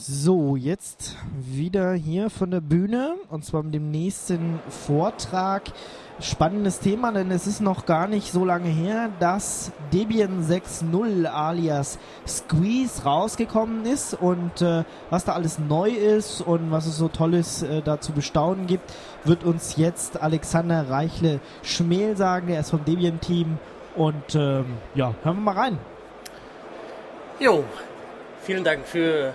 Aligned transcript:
So, 0.00 0.54
jetzt 0.54 1.16
wieder 1.32 1.92
hier 1.92 2.30
von 2.30 2.52
der 2.52 2.60
Bühne 2.60 3.16
und 3.30 3.44
zwar 3.44 3.64
mit 3.64 3.74
dem 3.74 3.90
nächsten 3.90 4.60
Vortrag. 4.68 5.64
Spannendes 6.20 6.78
Thema, 6.78 7.10
denn 7.10 7.32
es 7.32 7.48
ist 7.48 7.60
noch 7.60 7.84
gar 7.84 8.06
nicht 8.06 8.30
so 8.30 8.44
lange 8.44 8.68
her, 8.68 9.10
dass 9.18 9.72
Debian 9.92 10.44
6.0 10.44 11.26
alias 11.26 11.98
Squeeze 12.28 13.02
rausgekommen 13.02 13.86
ist 13.86 14.14
und 14.14 14.62
äh, 14.62 14.84
was 15.10 15.24
da 15.24 15.32
alles 15.32 15.58
neu 15.58 15.90
ist 15.90 16.42
und 16.42 16.70
was 16.70 16.86
es 16.86 16.96
so 16.96 17.08
Tolles 17.08 17.64
äh, 17.64 17.82
da 17.82 18.00
zu 18.00 18.12
bestaunen 18.12 18.68
gibt, 18.68 18.92
wird 19.24 19.42
uns 19.42 19.74
jetzt 19.76 20.22
Alexander 20.22 20.88
Reichle-Schmel 20.88 22.16
sagen, 22.16 22.46
der 22.46 22.60
ist 22.60 22.70
vom 22.70 22.84
Debian-Team 22.84 23.58
und 23.96 24.36
ähm, 24.36 24.76
ja, 24.94 25.12
hören 25.24 25.36
wir 25.38 25.42
mal 25.42 25.56
rein. 25.56 25.78
Jo, 27.40 27.64
vielen 28.42 28.62
Dank 28.62 28.86
für 28.86 29.34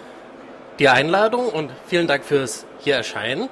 die 0.80 0.90
Einladung 0.90 1.50
und 1.50 1.71
vielen 1.88 2.08
Dank 2.08 2.23
fürs 2.23 2.66
hier 2.80 2.95
erscheinen. 2.95 3.50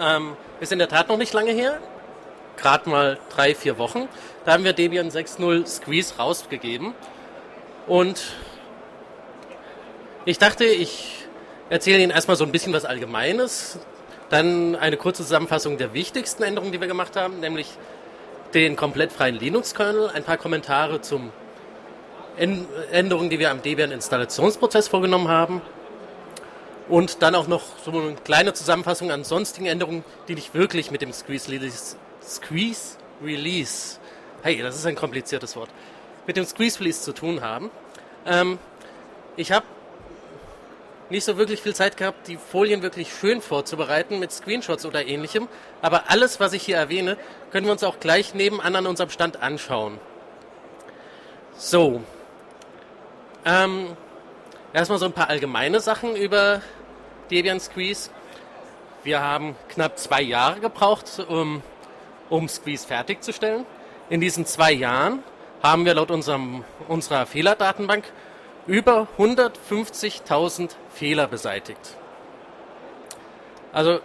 Ähm, 0.00 0.36
ist 0.60 0.72
in 0.72 0.78
der 0.78 0.88
Tat 0.88 1.08
noch 1.08 1.18
nicht 1.18 1.32
lange 1.32 1.52
her, 1.52 1.78
gerade 2.56 2.88
mal 2.88 3.18
drei, 3.34 3.54
vier 3.54 3.78
Wochen. 3.78 4.08
Da 4.44 4.52
haben 4.52 4.64
wir 4.64 4.72
Debian 4.72 5.10
6.0 5.10 5.66
Squeeze 5.66 6.16
rausgegeben. 6.16 6.94
Und 7.86 8.22
ich 10.24 10.38
dachte, 10.38 10.64
ich 10.64 11.26
erzähle 11.70 12.02
Ihnen 12.02 12.10
erstmal 12.10 12.36
so 12.36 12.44
ein 12.44 12.52
bisschen 12.52 12.72
was 12.72 12.84
Allgemeines, 12.84 13.78
dann 14.30 14.76
eine 14.76 14.96
kurze 14.96 15.22
Zusammenfassung 15.22 15.78
der 15.78 15.94
wichtigsten 15.94 16.42
Änderungen, 16.42 16.72
die 16.72 16.80
wir 16.80 16.88
gemacht 16.88 17.16
haben, 17.16 17.40
nämlich 17.40 17.68
den 18.54 18.76
komplett 18.76 19.12
freien 19.12 19.38
Linux-Kernel, 19.38 20.10
ein 20.10 20.24
paar 20.24 20.38
Kommentare 20.38 21.00
zum 21.00 21.32
Änderungen, 22.36 23.30
die 23.30 23.38
wir 23.38 23.50
am 23.50 23.62
Debian-Installationsprozess 23.62 24.88
vorgenommen 24.88 25.28
haben 25.28 25.60
und 26.88 27.22
dann 27.22 27.34
auch 27.34 27.46
noch 27.46 27.62
so 27.84 27.90
eine 27.90 28.14
kleine 28.14 28.52
Zusammenfassung 28.54 29.10
an 29.10 29.24
sonstigen 29.24 29.66
Änderungen, 29.66 30.04
die 30.28 30.34
nicht 30.34 30.54
wirklich 30.54 30.90
mit 30.90 31.02
dem 31.02 31.12
Squeeze 31.12 31.50
Release, 31.50 31.96
Squeeze 32.22 32.96
Release, 33.22 33.98
hey, 34.42 34.60
das 34.62 34.76
ist 34.76 34.86
ein 34.86 34.96
kompliziertes 34.96 35.56
Wort, 35.56 35.70
mit 36.26 36.36
dem 36.36 36.44
Squeeze 36.44 36.80
Release 36.80 37.02
zu 37.02 37.12
tun 37.12 37.42
haben. 37.42 37.70
Ähm, 38.26 38.58
ich 39.36 39.52
habe 39.52 39.64
nicht 41.10 41.24
so 41.24 41.38
wirklich 41.38 41.62
viel 41.62 41.74
Zeit 41.74 41.96
gehabt, 41.96 42.28
die 42.28 42.36
Folien 42.36 42.82
wirklich 42.82 43.12
schön 43.14 43.40
vorzubereiten 43.40 44.18
mit 44.18 44.30
Screenshots 44.30 44.84
oder 44.84 45.06
ähnlichem. 45.06 45.48
Aber 45.80 46.10
alles, 46.10 46.38
was 46.38 46.52
ich 46.52 46.62
hier 46.62 46.76
erwähne, 46.76 47.16
können 47.50 47.66
wir 47.66 47.72
uns 47.72 47.82
auch 47.82 47.98
gleich 47.98 48.34
nebenan 48.34 48.76
an 48.76 48.86
unserem 48.86 49.10
Stand 49.10 49.42
anschauen. 49.42 49.98
So. 51.56 52.02
Ähm, 53.44 53.96
erstmal 54.74 54.98
so 54.98 55.06
ein 55.06 55.12
paar 55.12 55.30
allgemeine 55.30 55.80
Sachen 55.80 56.14
über 56.14 56.60
Debian 57.30 57.60
Squeeze. 57.60 58.10
Wir 59.04 59.20
haben 59.20 59.56
knapp 59.68 59.98
zwei 59.98 60.22
Jahre 60.22 60.60
gebraucht, 60.60 61.24
um, 61.28 61.62
um 62.28 62.48
Squeeze 62.48 62.86
fertigzustellen. 62.86 63.64
In 64.10 64.20
diesen 64.20 64.46
zwei 64.46 64.72
Jahren 64.72 65.22
haben 65.62 65.84
wir 65.84 65.94
laut 65.94 66.10
unserem, 66.10 66.64
unserer 66.88 67.26
Fehlerdatenbank 67.26 68.04
über 68.66 69.06
150.000 69.18 70.70
Fehler 70.90 71.26
beseitigt. 71.26 71.96
Also 73.72 74.00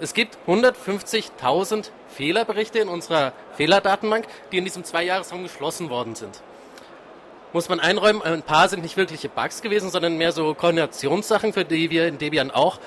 es 0.00 0.14
gibt 0.14 0.38
150.000 0.46 1.90
Fehlerberichte 2.08 2.78
in 2.78 2.88
unserer 2.88 3.32
Fehlerdatenbank, 3.56 4.26
die 4.50 4.58
in 4.58 4.64
diesem 4.64 4.84
Zweijahresraum 4.84 5.42
geschlossen 5.42 5.90
worden 5.90 6.14
sind 6.14 6.42
muss 7.54 7.68
man 7.68 7.78
einräumen, 7.78 8.20
ein 8.20 8.42
paar 8.42 8.68
sind 8.68 8.82
nicht 8.82 8.96
wirkliche 8.96 9.28
Bugs 9.28 9.62
gewesen, 9.62 9.88
sondern 9.88 10.18
mehr 10.18 10.32
so 10.32 10.54
Koordinationssachen, 10.54 11.52
für 11.52 11.64
die 11.64 11.88
wir 11.88 12.08
in 12.08 12.18
Debian 12.18 12.50
auch 12.50 12.80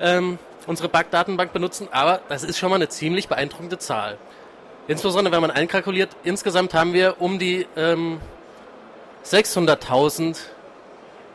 ähm, 0.00 0.38
unsere 0.66 0.88
Bug-Datenbank 0.88 1.52
benutzen. 1.52 1.88
Aber 1.92 2.22
das 2.30 2.42
ist 2.42 2.56
schon 2.56 2.70
mal 2.70 2.76
eine 2.76 2.88
ziemlich 2.88 3.28
beeindruckende 3.28 3.76
Zahl. 3.76 4.16
Insbesondere 4.88 5.34
wenn 5.34 5.42
man 5.42 5.50
einkalkuliert, 5.50 6.16
insgesamt 6.24 6.72
haben 6.72 6.94
wir 6.94 7.20
um 7.20 7.38
die 7.38 7.66
ähm, 7.76 8.18
600.000 9.22 10.38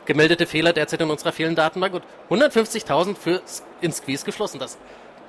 gemeldete 0.04 0.46
Fehler 0.46 0.72
derzeit 0.72 1.00
in 1.02 1.10
unserer 1.10 1.30
fehlenden 1.30 1.56
Datenbank 1.56 1.94
und 1.94 2.42
150.000 2.42 3.16
für 3.16 3.42
in 3.80 3.92
Squeeze 3.92 4.24
geschlossen. 4.24 4.58
Das 4.58 4.76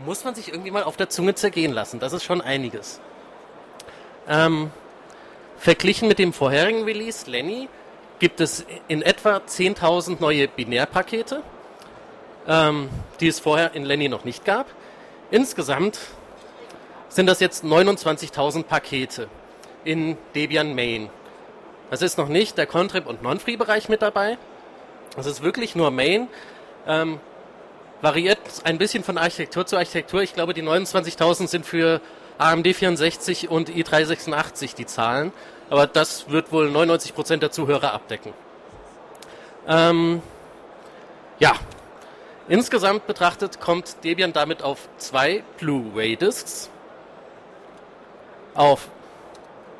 muss 0.03 0.23
man 0.23 0.33
sich 0.33 0.47
irgendwie 0.47 0.71
mal 0.71 0.83
auf 0.83 0.97
der 0.97 1.09
Zunge 1.09 1.35
zergehen 1.35 1.71
lassen. 1.71 1.99
Das 1.99 2.13
ist 2.13 2.23
schon 2.23 2.41
einiges. 2.41 2.99
Ähm, 4.27 4.71
Verglichen 5.57 6.07
mit 6.07 6.19
dem 6.19 6.33
vorherigen 6.33 6.83
Release, 6.83 7.29
Lenny, 7.29 7.69
gibt 8.19 8.39
es 8.39 8.65
in 8.87 9.01
etwa 9.01 9.37
10.000 9.37 10.17
neue 10.19 10.47
Binärpakete, 10.47 11.41
ähm, 12.47 12.89
die 13.19 13.27
es 13.27 13.39
vorher 13.39 13.73
in 13.73 13.83
Lenny 13.83 14.09
noch 14.09 14.23
nicht 14.23 14.45
gab. 14.45 14.67
Insgesamt 15.31 15.99
sind 17.09 17.27
das 17.27 17.39
jetzt 17.39 17.63
29.000 17.63 18.63
Pakete 18.63 19.27
in 19.83 20.17
Debian 20.35 20.75
Main. 20.75 21.09
Das 21.89 22.01
ist 22.01 22.17
noch 22.17 22.27
nicht 22.27 22.57
der 22.57 22.65
Contrib- 22.65 23.05
und 23.05 23.21
Non-Free-Bereich 23.21 23.89
mit 23.89 24.01
dabei. 24.01 24.37
Das 25.15 25.25
ist 25.25 25.43
wirklich 25.43 25.75
nur 25.75 25.91
Main. 25.91 26.27
Ähm, 26.87 27.19
variiert 28.01 28.39
ein 28.63 28.77
bisschen 28.77 29.03
von 29.03 29.17
Architektur 29.17 29.65
zu 29.65 29.77
Architektur. 29.77 30.21
Ich 30.21 30.33
glaube, 30.33 30.53
die 30.53 30.63
29.000 30.63 31.47
sind 31.47 31.65
für 31.65 32.01
AMD 32.37 32.67
64 32.67 33.49
und 33.49 33.69
i386 33.69 34.75
die 34.75 34.85
Zahlen. 34.85 35.31
Aber 35.69 35.87
das 35.87 36.29
wird 36.29 36.51
wohl 36.51 36.67
99% 36.69 37.37
der 37.37 37.51
Zuhörer 37.51 37.93
abdecken. 37.93 38.33
Ähm, 39.67 40.21
ja, 41.39 41.53
insgesamt 42.47 43.07
betrachtet 43.07 43.59
kommt 43.59 44.03
Debian 44.03 44.33
damit 44.33 44.61
auf 44.61 44.87
zwei 44.97 45.43
Blu-ray-Discs, 45.57 46.69
auf 48.53 48.87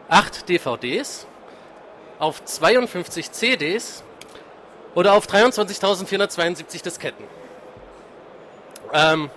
8 0.10 0.48
DVDs, 0.50 1.28
auf 2.20 2.44
52 2.46 3.32
CDs 3.32 4.04
oder 4.96 5.14
auf 5.14 5.28
23.472 5.28 6.84
Disketten. 6.84 7.26
Ähm, 8.94 9.30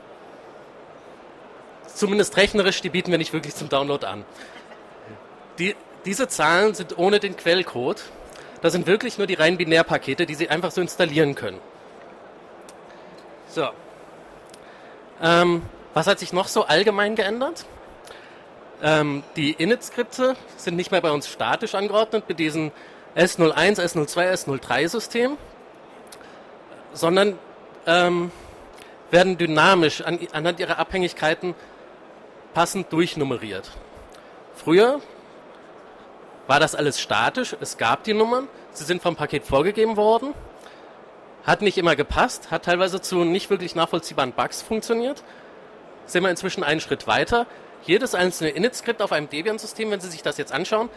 zumindest 1.97 2.37
rechnerisch, 2.37 2.81
die 2.81 2.91
bieten 2.91 3.11
wir 3.11 3.19
nicht 3.19 3.33
wirklich 3.33 3.55
zum 3.55 3.69
Download 3.69 4.05
an. 4.07 4.25
Die 5.59 5.75
diese 6.07 6.29
Zahlen 6.29 6.73
sind 6.75 6.97
ohne 6.97 7.19
den 7.19 7.37
Quellcode. 7.37 8.05
Das 8.62 8.73
sind 8.73 8.87
wirklich 8.87 9.19
nur 9.19 9.27
die 9.27 9.34
reinen 9.34 9.59
Binärpakete, 9.59 10.25
die 10.25 10.37
Sie 10.37 10.49
einfach 10.49 10.71
so 10.71 10.81
installieren 10.81 11.34
können. 11.34 11.59
So. 13.49 13.69
Ähm, 15.21 15.62
was 15.95 16.07
hat 16.07 16.21
sich 16.21 16.33
noch 16.33 16.47
so 16.47 16.65
allgemein 16.65 17.17
geändert? 17.17 17.67
Ähm, 18.83 19.25
die 19.34 19.53
Init-Skripte 19.53 20.37
sind 20.57 20.77
nicht 20.77 20.91
mehr 20.93 21.01
bei 21.01 21.11
uns 21.11 21.28
statisch 21.28 21.75
angeordnet 21.75 22.28
mit 22.28 22.39
diesem 22.39 22.71
S01, 23.17 23.81
S02, 23.81 24.33
S03-System, 24.33 25.37
sondern 26.93 27.39
ähm, 27.87 28.31
werden 29.11 29.39
dynamisch 29.39 30.03
an, 30.03 30.19
anhand 30.33 30.61
ihrer 30.61 30.78
Abhängigkeiten 30.78 31.55
passend 32.56 32.91
durchnummeriert. 32.91 33.71
Früher 34.55 35.03
war 36.47 36.59
das 36.59 36.75
alles 36.75 36.99
statisch. 36.99 37.55
Es 37.61 37.77
gab 37.77 38.05
die 38.05 38.15
Nummern, 38.15 38.49
sie 38.72 38.84
sind 38.84 39.03
vom 39.03 39.15
Paket 39.15 39.44
vorgegeben 39.44 39.99
worden, 39.99 40.33
hat 41.45 41.61
nicht 41.61 41.77
immer 41.77 41.97
gepasst, 41.97 42.50
hat 42.50 42.65
teilweise 42.65 43.03
zu 43.03 43.25
nicht 43.25 43.50
wirklich 43.50 43.75
nachvollziehbaren 43.75 44.33
Bugs 44.33 44.62
funktioniert. 44.62 45.22
Sind 46.06 46.22
wir 46.22 46.31
inzwischen 46.31 46.65
einen 46.65 46.81
Schritt 46.81 47.06
weiter. 47.06 47.47
Jedes 47.83 48.15
einzelne 48.15 48.49
Init-Skript 48.49 49.03
auf 49.03 49.12
einem 49.12 49.28
Debian-System, 49.28 49.91
wenn 49.91 50.00
Sie 50.00 50.09
sich 50.09 50.22
das 50.22 50.39
jetzt 50.39 50.53
anschauen, 50.53 50.89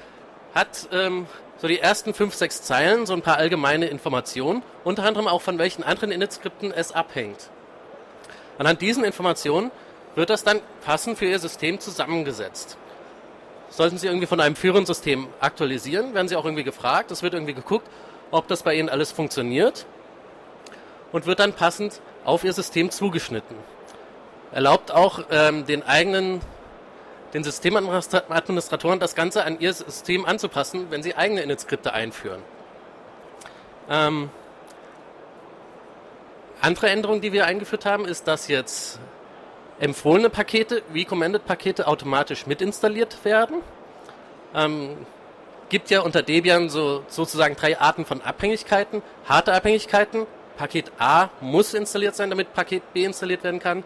hat 0.55 0.87
ähm, 0.93 1.27
so 1.57 1.67
die 1.67 1.79
ersten 1.79 2.13
fünf, 2.13 2.35
sechs 2.35 2.61
Zeilen, 2.61 3.05
so 3.05 3.11
ein 3.11 3.21
paar 3.21 3.35
allgemeine 3.35 3.87
Informationen, 3.87 4.63
unter 4.85 5.03
anderem 5.03 5.27
auch 5.27 5.41
von 5.41 5.57
welchen 5.57 5.83
anderen 5.83 6.11
Init-Skripten 6.13 6.71
es 6.71 6.93
abhängt. 6.93 7.49
Anhand 8.57 8.81
diesen 8.81 9.03
Informationen 9.03 9.71
wird 10.15 10.29
das 10.29 10.43
dann 10.43 10.61
passend 10.83 11.17
für 11.17 11.25
Ihr 11.25 11.39
System 11.39 11.79
zusammengesetzt. 11.79 12.77
Sollten 13.69 13.97
Sie 13.97 14.07
irgendwie 14.07 14.25
von 14.25 14.39
einem 14.39 14.55
Führungssystem 14.55 15.27
aktualisieren, 15.39 16.13
werden 16.13 16.27
Sie 16.27 16.35
auch 16.35 16.45
irgendwie 16.45 16.63
gefragt. 16.63 17.11
Es 17.11 17.21
wird 17.21 17.33
irgendwie 17.33 17.53
geguckt, 17.53 17.87
ob 18.31 18.47
das 18.47 18.63
bei 18.63 18.73
Ihnen 18.75 18.89
alles 18.89 19.11
funktioniert 19.11 19.85
und 21.11 21.25
wird 21.25 21.39
dann 21.39 21.53
passend 21.53 22.01
auf 22.25 22.43
Ihr 22.43 22.53
System 22.53 22.89
zugeschnitten. 22.89 23.55
Erlaubt 24.51 24.91
auch 24.91 25.25
ähm, 25.29 25.65
den 25.65 25.83
eigenen, 25.83 26.41
den 27.33 27.43
Systemadministratoren 27.43 28.99
das 28.99 29.13
Ganze 29.13 29.43
an 29.43 29.59
ihr 29.59 29.73
System 29.73 30.25
anzupassen, 30.25 30.87
wenn 30.89 31.03
sie 31.03 31.15
eigene 31.15 31.41
Init-Skripte 31.41 31.93
einführen. 31.93 32.41
Ähm, 33.89 34.31
andere 36.61 36.89
Änderung, 36.89 37.21
die 37.21 37.31
wir 37.31 37.45
eingeführt 37.45 37.85
haben, 37.85 38.05
ist, 38.05 38.27
dass 38.27 38.47
jetzt 38.47 38.99
empfohlene 39.79 40.29
Pakete, 40.29 40.83
Recommended-Pakete 40.93 41.87
automatisch 41.87 42.45
mitinstalliert 42.45 43.23
werden. 43.23 43.61
Ähm, 44.53 44.97
gibt 45.69 45.89
ja 45.89 46.01
unter 46.01 46.21
Debian 46.21 46.69
so 46.69 47.03
sozusagen 47.07 47.55
drei 47.55 47.79
Arten 47.79 48.05
von 48.05 48.21
Abhängigkeiten. 48.21 49.01
Harte 49.27 49.53
Abhängigkeiten, 49.53 50.25
Paket 50.57 50.91
A 50.99 51.29
muss 51.39 51.73
installiert 51.73 52.15
sein, 52.15 52.29
damit 52.29 52.53
Paket 52.53 52.93
B 52.93 53.05
installiert 53.05 53.43
werden 53.43 53.59
kann. 53.59 53.83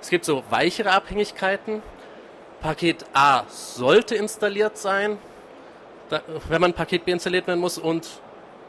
Es 0.00 0.10
gibt 0.10 0.24
so 0.24 0.42
weichere 0.50 0.90
Abhängigkeiten. 0.90 1.82
Paket 2.60 3.04
A 3.12 3.44
sollte 3.48 4.16
installiert 4.16 4.76
sein, 4.76 5.18
da, 6.08 6.22
wenn 6.48 6.60
man 6.60 6.72
Paket 6.72 7.04
B 7.04 7.12
installiert 7.12 7.46
werden 7.46 7.60
muss 7.60 7.78
und 7.78 8.08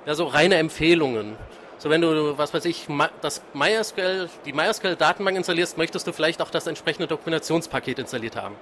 ja, 0.05 0.13
so 0.13 0.25
reine 0.25 0.55
Empfehlungen. 0.57 1.37
So 1.79 1.89
wenn 1.89 2.01
du, 2.01 2.37
was 2.37 2.53
weiß 2.53 2.65
ich, 2.65 2.87
das 3.21 3.41
MySQL, 3.53 4.29
die 4.45 4.51
MySQL-Datenbank 4.51 5.37
installierst, 5.37 5.77
möchtest 5.77 6.05
du 6.05 6.11
vielleicht 6.11 6.41
auch 6.41 6.49
das 6.49 6.67
entsprechende 6.67 7.07
Dokumentationspaket 7.07 7.99
installiert 7.99 8.35
haben. 8.35 8.55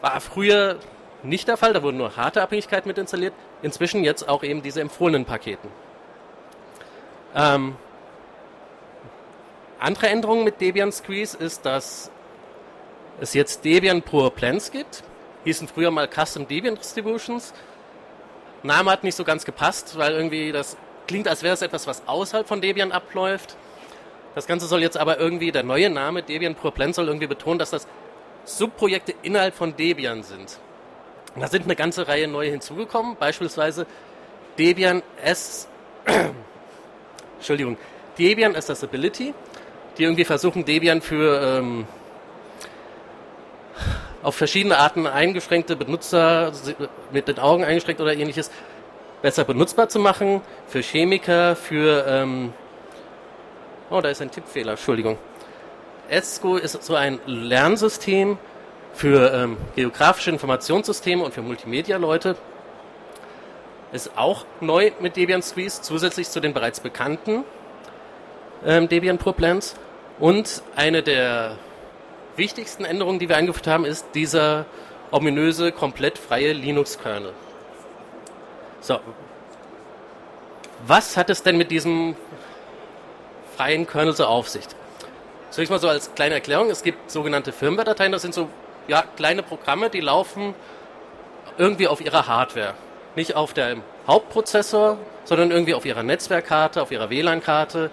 War 0.00 0.20
früher 0.20 0.80
nicht 1.22 1.46
der 1.46 1.56
Fall, 1.56 1.72
da 1.72 1.84
wurden 1.84 1.98
nur 1.98 2.16
harte 2.16 2.42
Abhängigkeiten 2.42 2.88
mit 2.88 2.98
installiert. 2.98 3.32
Inzwischen 3.62 4.02
jetzt 4.02 4.28
auch 4.28 4.42
eben 4.42 4.60
diese 4.62 4.80
empfohlenen 4.80 5.24
Paketen. 5.24 5.68
Ähm, 7.36 7.76
andere 9.78 10.08
Änderungen 10.08 10.42
mit 10.42 10.60
Debian 10.60 10.90
Squeeze 10.90 11.36
ist, 11.38 11.64
dass 11.64 12.10
es 13.20 13.34
jetzt 13.34 13.64
Debian 13.64 14.02
Pure 14.02 14.32
Plans 14.32 14.72
gibt. 14.72 15.04
Hießen 15.44 15.68
früher 15.68 15.92
mal 15.92 16.08
Custom 16.08 16.48
Debian 16.48 16.74
Distributions. 16.74 17.54
Name 18.64 18.90
hat 18.90 19.04
nicht 19.04 19.14
so 19.14 19.22
ganz 19.22 19.44
gepasst, 19.44 19.96
weil 19.96 20.12
irgendwie 20.12 20.50
das 20.50 20.76
klingt, 21.10 21.26
als 21.26 21.42
wäre 21.42 21.54
es 21.54 21.60
etwas, 21.60 21.88
was 21.88 22.04
außerhalb 22.06 22.46
von 22.46 22.60
Debian 22.60 22.92
abläuft. 22.92 23.56
Das 24.36 24.46
Ganze 24.46 24.66
soll 24.66 24.80
jetzt 24.80 24.96
aber 24.96 25.18
irgendwie, 25.18 25.50
der 25.50 25.64
neue 25.64 25.90
Name 25.90 26.22
Debian 26.22 26.54
Pure 26.54 26.72
Plans 26.72 26.94
soll 26.94 27.08
irgendwie 27.08 27.26
betonen, 27.26 27.58
dass 27.58 27.70
das 27.70 27.88
Subprojekte 28.44 29.12
innerhalb 29.22 29.56
von 29.56 29.76
Debian 29.76 30.22
sind. 30.22 30.60
Da 31.34 31.48
sind 31.48 31.64
eine 31.64 31.74
ganze 31.74 32.06
Reihe 32.06 32.28
neue 32.28 32.50
hinzugekommen, 32.50 33.16
beispielsweise 33.18 33.88
Debian 34.56 35.02
S, 35.20 35.66
Entschuldigung, 37.38 37.76
Debian 38.16 38.54
Accessibility, 38.54 39.34
die 39.98 40.04
irgendwie 40.04 40.24
versuchen, 40.24 40.64
Debian 40.64 41.02
für 41.02 41.58
ähm, 41.58 41.88
auf 44.22 44.36
verschiedene 44.36 44.78
Arten 44.78 45.08
eingeschränkte 45.08 45.74
Benutzer 45.74 46.52
mit 47.10 47.26
den 47.26 47.40
Augen 47.40 47.64
eingeschränkt 47.64 48.00
oder 48.00 48.14
ähnliches 48.14 48.52
besser 49.22 49.44
benutzbar 49.44 49.88
zu 49.88 49.98
machen, 49.98 50.40
für 50.66 50.80
Chemiker, 50.80 51.56
für 51.56 52.04
ähm, 52.06 52.52
oh, 53.90 54.00
da 54.00 54.08
ist 54.08 54.22
ein 54.22 54.30
Tippfehler, 54.30 54.72
Entschuldigung. 54.72 55.18
ESCO 56.08 56.56
ist 56.56 56.82
so 56.82 56.94
ein 56.94 57.20
Lernsystem 57.26 58.38
für 58.92 59.32
ähm, 59.32 59.56
geografische 59.76 60.30
Informationssysteme 60.30 61.22
und 61.22 61.32
für 61.32 61.42
Multimedia-Leute. 61.42 62.36
Ist 63.92 64.12
auch 64.16 64.44
neu 64.60 64.92
mit 65.00 65.16
Debian 65.16 65.42
Squeeze, 65.42 65.82
zusätzlich 65.82 66.28
zu 66.30 66.40
den 66.40 66.52
bereits 66.52 66.80
bekannten 66.80 67.44
ähm, 68.64 68.88
Debian 68.88 69.18
Pro 69.18 69.32
Plans. 69.32 69.76
Und 70.18 70.62
eine 70.76 71.02
der 71.02 71.56
wichtigsten 72.36 72.84
Änderungen, 72.84 73.18
die 73.18 73.28
wir 73.28 73.36
eingeführt 73.36 73.66
haben, 73.66 73.84
ist 73.84 74.06
dieser 74.14 74.66
ominöse, 75.10 75.72
komplett 75.72 76.18
freie 76.18 76.52
Linux-Kernel. 76.52 77.32
So. 78.80 78.98
Was 80.86 81.16
hat 81.16 81.30
es 81.30 81.42
denn 81.42 81.56
mit 81.56 81.70
diesem 81.70 82.16
freien 83.56 83.86
Kernel 83.86 84.14
so 84.14 84.24
auf 84.24 84.48
sich? 84.48 84.64
Zunächst 85.50 85.70
mal 85.70 85.78
so 85.78 85.88
als 85.88 86.14
kleine 86.14 86.34
Erklärung, 86.34 86.70
es 86.70 86.82
gibt 86.82 87.10
sogenannte 87.10 87.52
Firmware-Dateien, 87.52 88.12
das 88.12 88.22
sind 88.22 88.34
so 88.34 88.48
ja, 88.88 89.02
kleine 89.16 89.42
Programme, 89.42 89.90
die 89.90 90.00
laufen 90.00 90.54
irgendwie 91.58 91.88
auf 91.88 92.00
ihrer 92.00 92.26
Hardware. 92.26 92.74
Nicht 93.16 93.34
auf 93.36 93.52
dem 93.52 93.82
Hauptprozessor, 94.06 94.98
sondern 95.24 95.50
irgendwie 95.50 95.74
auf 95.74 95.84
ihrer 95.84 96.02
Netzwerkkarte, 96.02 96.80
auf 96.80 96.90
ihrer 96.90 97.10
WLAN-Karte, 97.10 97.90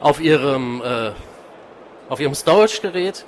auf 0.00 0.20
ihrem, 0.20 0.82
äh, 0.82 1.12
auf 2.08 2.18
ihrem 2.18 2.34
Storage-Gerät. 2.34 3.24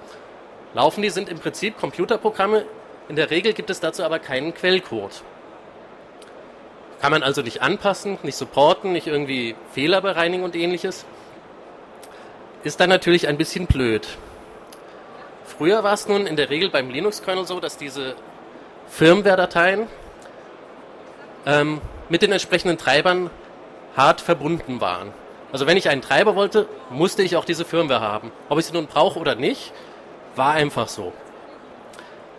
Laufen 0.72 1.02
die 1.02 1.10
sind 1.10 1.28
im 1.28 1.38
Prinzip 1.38 1.78
Computerprogramme. 1.78 2.64
In 3.08 3.16
der 3.16 3.30
Regel 3.30 3.52
gibt 3.52 3.70
es 3.70 3.78
dazu 3.78 4.02
aber 4.02 4.18
keinen 4.18 4.54
Quellcode. 4.54 5.22
Kann 7.00 7.12
man 7.12 7.22
also 7.22 7.42
nicht 7.42 7.62
anpassen, 7.62 8.18
nicht 8.22 8.36
supporten, 8.36 8.92
nicht 8.92 9.06
irgendwie 9.06 9.54
Fehler 9.72 10.00
bereinigen 10.00 10.42
und 10.42 10.56
ähnliches. 10.56 11.04
Ist 12.62 12.80
dann 12.80 12.88
natürlich 12.88 13.28
ein 13.28 13.36
bisschen 13.36 13.66
blöd. 13.66 14.08
Früher 15.44 15.84
war 15.84 15.92
es 15.92 16.08
nun 16.08 16.26
in 16.26 16.36
der 16.36 16.50
Regel 16.50 16.70
beim 16.70 16.90
Linux-Kernel 16.90 17.46
so, 17.46 17.60
dass 17.60 17.76
diese 17.76 18.14
Firmware-Dateien 18.88 19.86
ähm, 21.46 21.80
mit 22.08 22.22
den 22.22 22.32
entsprechenden 22.32 22.78
Treibern 22.78 23.30
hart 23.96 24.20
verbunden 24.20 24.80
waren. 24.80 25.12
Also 25.52 25.66
wenn 25.66 25.76
ich 25.76 25.88
einen 25.88 26.02
Treiber 26.02 26.34
wollte, 26.34 26.66
musste 26.90 27.22
ich 27.22 27.36
auch 27.36 27.44
diese 27.44 27.64
Firmware 27.64 28.00
haben. 28.00 28.32
Ob 28.48 28.58
ich 28.58 28.66
sie 28.66 28.72
nun 28.72 28.86
brauche 28.86 29.18
oder 29.18 29.36
nicht, 29.36 29.72
war 30.34 30.54
einfach 30.54 30.88
so. 30.88 31.12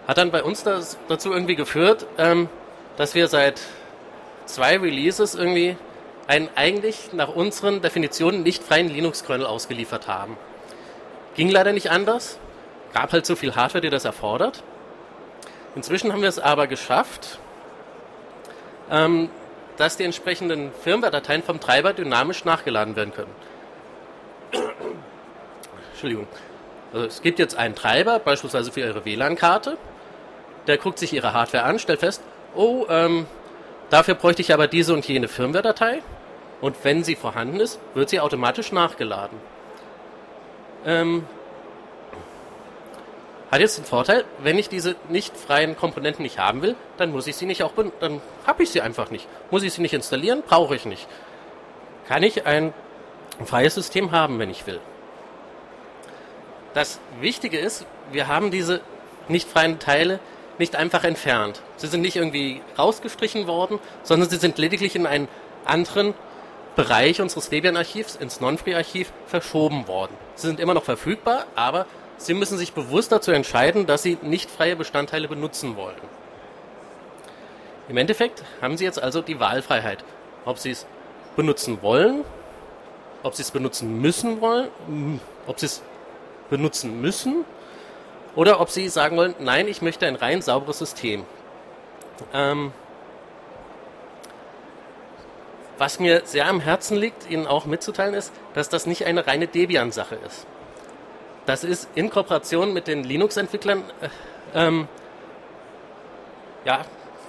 Hat 0.08 0.18
dann 0.18 0.32
bei 0.32 0.44
uns 0.44 0.64
das 0.64 0.98
dazu 1.08 1.32
irgendwie 1.32 1.56
geführt, 1.56 2.06
ähm, 2.18 2.50
dass 2.98 3.16
wir 3.16 3.28
seit 3.28 3.62
zwei 4.46 4.78
Releases 4.78 5.36
irgendwie 5.36 5.78
einen 6.28 6.50
eigentlich 6.56 7.14
nach 7.14 7.30
unseren 7.30 7.82
Definitionen 7.82 8.44
nicht 8.44 8.64
freien 8.64 8.90
Linux-Kernel 8.90 9.46
ausgeliefert 9.46 10.08
haben. 10.08 10.38
Ging 11.36 11.50
leider 11.50 11.74
nicht 11.74 11.92
anders 11.92 12.40
gab 12.96 13.12
halt 13.12 13.26
so 13.26 13.36
viel 13.36 13.56
Hardware, 13.56 13.82
die 13.82 13.90
das 13.90 14.06
erfordert. 14.06 14.64
Inzwischen 15.76 16.14
haben 16.14 16.22
wir 16.22 16.30
es 16.30 16.40
aber 16.40 16.66
geschafft, 16.66 17.40
ähm, 18.90 19.30
dass 19.76 19.98
die 19.98 20.06
entsprechenden 20.06 20.72
Firmware-Dateien 20.82 21.44
vom 21.44 21.60
Treiber 21.60 21.92
dynamisch 21.92 22.46
nachgeladen 22.46 22.96
werden 22.96 23.14
können. 23.14 23.36
Entschuldigung. 25.92 26.28
Also 26.94 27.06
es 27.06 27.22
gibt 27.22 27.38
jetzt 27.38 27.58
einen 27.58 27.76
Treiber, 27.76 28.20
beispielsweise 28.20 28.72
für 28.72 28.80
Ihre 28.80 29.04
WLAN-Karte. 29.04 29.78
Der 30.68 30.78
guckt 30.78 30.98
sich 30.98 31.12
Ihre 31.12 31.34
Hardware 31.34 31.66
an, 31.66 31.80
stellt 31.80 32.00
fest, 32.00 32.24
oh, 32.56 32.86
ähm, 32.88 33.26
dafür 33.90 34.16
bräuchte 34.16 34.42
ich 34.42 34.54
aber 34.54 34.68
diese 34.68 34.94
und 34.94 35.08
jene 35.08 35.28
Firmware-Datei. 35.28 36.02
Und 36.62 36.78
wenn 36.84 37.04
sie 37.04 37.16
vorhanden 37.16 37.60
ist, 37.60 37.80
wird 37.94 38.10
sie 38.10 38.20
automatisch 38.20 38.72
nachgeladen. 38.72 39.38
Ähm, 40.86 41.26
hat 43.52 43.60
jetzt 43.60 43.78
den 43.78 43.86
Vorteil, 43.86 44.26
wenn 44.40 44.58
ich 44.58 44.70
diese 44.70 44.96
nicht 45.10 45.38
freien 45.38 45.78
Komponenten 45.78 46.24
nicht 46.24 46.40
haben 46.40 46.62
will, 46.62 46.76
dann 46.98 47.12
muss 47.12 47.28
ich 47.28 47.36
sie 47.36 47.46
nicht 47.46 47.64
auch, 47.64 47.74
dann 48.00 48.22
habe 48.46 48.64
ich 48.64 48.70
sie 48.70 48.82
einfach 48.82 49.12
nicht. 49.12 49.28
Muss 49.52 49.64
ich 49.64 49.74
sie 49.74 49.82
nicht 49.82 49.94
installieren, 49.94 50.44
brauche 50.46 50.76
ich 50.76 50.86
nicht. 50.86 51.08
Kann 52.08 52.24
ich 52.24 52.46
ein 52.46 52.74
freies 53.46 53.76
System 53.76 54.12
haben, 54.12 54.40
wenn 54.40 54.50
ich 54.50 54.66
will. 54.68 54.80
Das 56.74 57.00
Wichtige 57.22 57.58
ist, 57.58 57.86
wir 58.12 58.28
haben 58.28 58.52
diese 58.52 58.82
nicht 59.28 59.50
freien 59.50 59.80
Teile 59.80 60.20
nicht 60.58 60.76
einfach 60.76 61.04
entfernt. 61.04 61.62
Sie 61.78 61.88
sind 61.88 62.02
nicht 62.02 62.16
irgendwie 62.16 62.62
rausgestrichen 62.78 63.48
worden, 63.48 63.80
sondern 64.04 64.30
sie 64.30 64.38
sind 64.38 64.58
lediglich 64.58 64.96
in 64.96 65.06
einen 65.06 65.28
anderen 65.66 66.14
Bereich 66.76 67.22
unseres 67.22 67.50
Debian-Archivs, 67.50 68.16
ins 68.16 68.42
Non-Free-Archiv, 68.42 69.12
verschoben 69.28 69.88
worden. 69.88 70.14
Sie 70.36 70.48
sind 70.48 70.60
immer 70.60 70.74
noch 70.74 70.84
verfügbar, 70.84 71.46
aber 71.56 71.86
Sie 72.18 72.34
müssen 72.34 72.58
sich 72.58 72.72
bewusst 72.74 73.12
dazu 73.12 73.32
entscheiden, 73.32 73.88
dass 73.88 74.04
Sie 74.04 74.18
nicht 74.22 74.50
freie 74.50 74.76
Bestandteile 74.76 75.28
benutzen 75.28 75.76
wollen. 75.76 75.96
Im 77.90 77.98
Endeffekt 77.98 78.44
haben 78.62 78.78
Sie 78.78 78.86
jetzt 78.86 79.02
also 79.02 79.22
die 79.22 79.40
Wahlfreiheit, 79.40 80.04
ob 80.46 80.58
Sie 80.58 80.72
es 80.72 80.86
benutzen 81.36 81.82
wollen, 81.82 82.24
ob 83.24 83.36
Sie 83.36 83.42
es 83.42 83.52
benutzen 83.52 84.02
müssen 84.02 84.40
wollen, 84.42 84.70
ob 85.46 85.60
Sie 85.60 85.66
es 85.66 85.82
benutzen 86.50 87.02
müssen 87.02 87.44
oder 88.36 88.60
ob 88.60 88.70
Sie 88.70 88.90
sagen 88.90 89.18
wollen, 89.18 89.36
nein, 89.40 89.68
ich 89.68 89.82
möchte 89.82 90.06
ein 90.06 90.16
rein 90.16 90.42
sauberes 90.42 90.80
System. 90.80 91.26
Ähm, 92.34 92.72
was 95.78 96.00
mir 96.00 96.22
sehr 96.26 96.48
am 96.48 96.60
Herzen 96.60 96.98
liegt, 96.98 97.30
Ihnen 97.30 97.48
auch 97.48 97.66
mitzuteilen, 97.66 98.14
ist, 98.14 98.34
dass 98.54 98.70
das 98.70 98.86
nicht 98.86 99.06
eine 99.06 99.28
reine 99.28 99.48
Debian-Sache 99.48 100.16
ist. 100.26 100.48
Das 101.46 101.64
ist 101.64 101.90
in 101.96 102.10
Kooperation 102.10 102.74
mit 102.74 102.88
den 102.88 103.04
Linux-Entwicklern 103.04 103.84
äh, 104.02 104.10
ähm, 104.54 104.88
ja, 106.64 106.82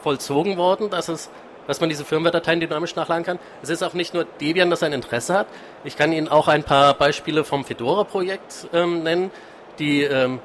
vollzogen 0.03 0.57
worden, 0.57 0.91
dass, 0.91 1.09
es, 1.09 1.29
dass 1.67 1.81
man 1.81 1.89
diese 1.89 2.05
Firmware-Dateien 2.05 2.61
dynamisch 2.61 2.97
nachladen 2.97 3.25
kann. 3.25 3.39
Es 3.63 3.69
ist 3.69 3.83
auch 3.83 3.93
nicht 3.93 4.15
nur 4.15 4.25
Debian, 4.25 4.71
das 4.71 4.83
ein 4.83 4.93
Interesse 4.93 5.35
hat. 5.35 5.47
Ich 5.85 5.97
kann 5.97 6.13
Ihnen 6.13 6.29
auch 6.29 6.49
ein 6.49 6.63
paar 6.63 6.95
Beispiele 6.95 7.45
vom 7.45 7.65
Fedora-Projekt 7.65 8.69
ähm, 8.73 9.03
nennen, 9.03 9.31
die 9.79 10.05
ähm, 10.05 10.41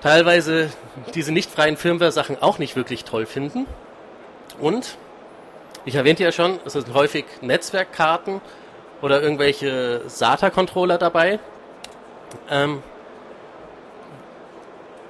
teilweise 0.00 0.70
diese 1.14 1.32
nicht 1.32 1.50
freien 1.50 1.76
Firmware-Sachen 1.76 2.40
auch 2.42 2.58
nicht 2.58 2.76
wirklich 2.76 3.04
toll 3.04 3.26
finden. 3.26 3.66
Und 4.60 4.96
ich 5.84 5.94
erwähnte 5.94 6.22
ja 6.24 6.32
schon, 6.32 6.60
es 6.64 6.74
sind 6.74 6.92
häufig 6.94 7.24
Netzwerkkarten 7.40 8.40
oder 9.00 9.22
irgendwelche 9.22 10.02
SATA-Controller 10.06 10.98
dabei, 10.98 11.38
ähm, 12.50 12.82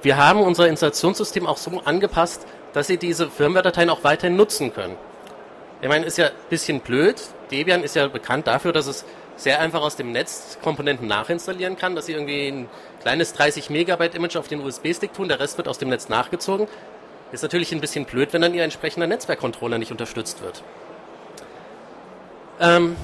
wir 0.01 0.17
haben 0.17 0.41
unser 0.41 0.67
Installationssystem 0.67 1.45
auch 1.45 1.57
so 1.57 1.81
angepasst, 1.83 2.45
dass 2.73 2.87
Sie 2.87 2.97
diese 2.97 3.29
Firmware-Dateien 3.29 3.89
auch 3.89 4.03
weiterhin 4.03 4.37
nutzen 4.37 4.73
können. 4.73 4.95
Ich 5.81 5.89
meine, 5.89 6.05
ist 6.05 6.17
ja 6.17 6.27
ein 6.27 6.31
bisschen 6.49 6.79
blöd. 6.79 7.21
Debian 7.51 7.83
ist 7.83 7.95
ja 7.95 8.07
bekannt 8.07 8.47
dafür, 8.47 8.71
dass 8.71 8.87
es 8.87 9.05
sehr 9.39 9.61
einfach 9.61 9.81
aus 9.81 9.95
dem 9.95 10.11
Netz 10.11 10.57
Komponenten 10.61 11.07
nachinstallieren 11.07 11.77
kann, 11.77 11.95
dass 11.95 12.07
sie 12.07 12.11
irgendwie 12.11 12.49
ein 12.49 12.69
kleines 13.01 13.33
30 13.33 13.69
Megabyte 13.69 14.13
Image 14.13 14.35
auf 14.35 14.49
den 14.49 14.59
USB-Stick 14.61 15.13
tun, 15.13 15.29
der 15.29 15.39
Rest 15.39 15.57
wird 15.57 15.67
aus 15.67 15.77
dem 15.77 15.89
Netz 15.89 16.09
nachgezogen. 16.09 16.67
Ist 17.31 17.41
natürlich 17.41 17.71
ein 17.71 17.79
bisschen 17.79 18.05
blöd, 18.05 18.33
wenn 18.33 18.41
dann 18.41 18.53
ihr 18.53 18.63
entsprechender 18.63 19.07
Netzwerkcontroller 19.07 19.77
nicht 19.77 19.91
unterstützt 19.91 20.41
wird. 20.41 20.61
Ähm, 22.59 22.97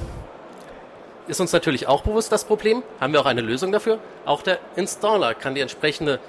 ist 1.28 1.40
uns 1.40 1.54
natürlich 1.54 1.88
auch 1.88 2.02
bewusst 2.02 2.32
das 2.34 2.44
Problem, 2.44 2.84
haben 3.00 3.14
wir 3.14 3.22
auch 3.22 3.26
eine 3.26 3.42
Lösung 3.42 3.72
dafür. 3.72 4.00
Auch 4.26 4.42
der 4.42 4.60
Installer 4.76 5.36
kann 5.36 5.56
die 5.56 5.62
entsprechende 5.62 6.20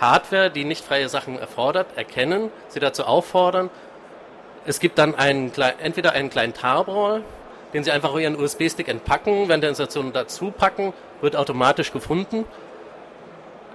Hardware, 0.00 0.50
die 0.50 0.64
nicht 0.64 0.84
freie 0.84 1.10
Sachen 1.10 1.38
erfordert, 1.38 1.88
erkennen, 1.96 2.50
sie 2.68 2.80
dazu 2.80 3.04
auffordern. 3.04 3.68
Es 4.64 4.80
gibt 4.80 4.98
dann 4.98 5.14
einen, 5.14 5.52
entweder 5.80 6.12
einen 6.12 6.30
kleinen 6.30 6.54
Tarball, 6.54 7.22
den 7.72 7.84
Sie 7.84 7.90
einfach 7.90 8.16
Ihren 8.16 8.38
USB-Stick 8.38 8.88
entpacken, 8.88 9.48
während 9.48 9.62
der 9.62 9.70
Installation 9.70 10.12
dazu 10.12 10.50
packen, 10.50 10.92
wird 11.20 11.36
automatisch 11.36 11.92
gefunden. 11.92 12.44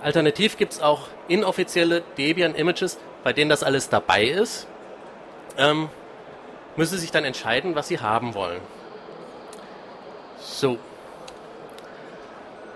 Alternativ 0.01 0.57
gibt 0.57 0.73
es 0.73 0.81
auch 0.81 1.07
inoffizielle 1.27 2.03
Debian-Images, 2.17 2.99
bei 3.23 3.33
denen 3.33 3.49
das 3.49 3.63
alles 3.63 3.89
dabei 3.89 4.25
ist. 4.25 4.67
Ähm, 5.57 5.89
müssen 6.75 6.95
Sie 6.95 7.01
sich 7.01 7.11
dann 7.11 7.23
entscheiden, 7.23 7.75
was 7.75 7.87
Sie 7.87 7.99
haben 7.99 8.33
wollen. 8.33 8.61
So. 10.39 10.77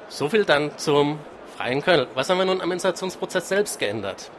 So 0.07 0.29
viel 0.29 0.45
dann 0.45 0.77
zum 0.77 1.19
freien 1.57 1.83
Kernel. 1.83 2.07
Was 2.13 2.29
haben 2.29 2.38
wir 2.38 2.45
nun 2.45 2.62
am 2.62 2.71
Installationsprozess 2.71 3.50
selbst 3.50 3.79
geändert? 3.79 4.29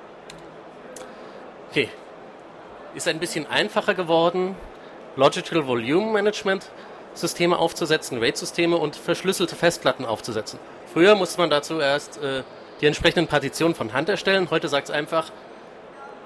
Okay. 1.70 1.90
Ist 2.94 3.06
ein 3.06 3.18
bisschen 3.18 3.46
einfacher 3.46 3.94
geworden, 3.94 4.56
Logical 5.18 5.66
Volume 5.66 6.12
Management 6.12 6.70
Systeme 7.14 7.58
aufzusetzen, 7.58 8.18
RAID-Systeme 8.18 8.76
und 8.76 8.94
verschlüsselte 8.94 9.56
Festplatten 9.56 10.04
aufzusetzen. 10.04 10.60
Früher 10.92 11.16
musste 11.16 11.40
man 11.40 11.50
dazu 11.50 11.80
erst 11.80 12.22
äh, 12.22 12.44
die 12.80 12.86
entsprechenden 12.86 13.26
Partitionen 13.26 13.74
von 13.74 13.92
Hand 13.92 14.08
erstellen. 14.08 14.48
Heute 14.50 14.68
sagt 14.68 14.88
es 14.88 14.94
einfach, 14.94 15.32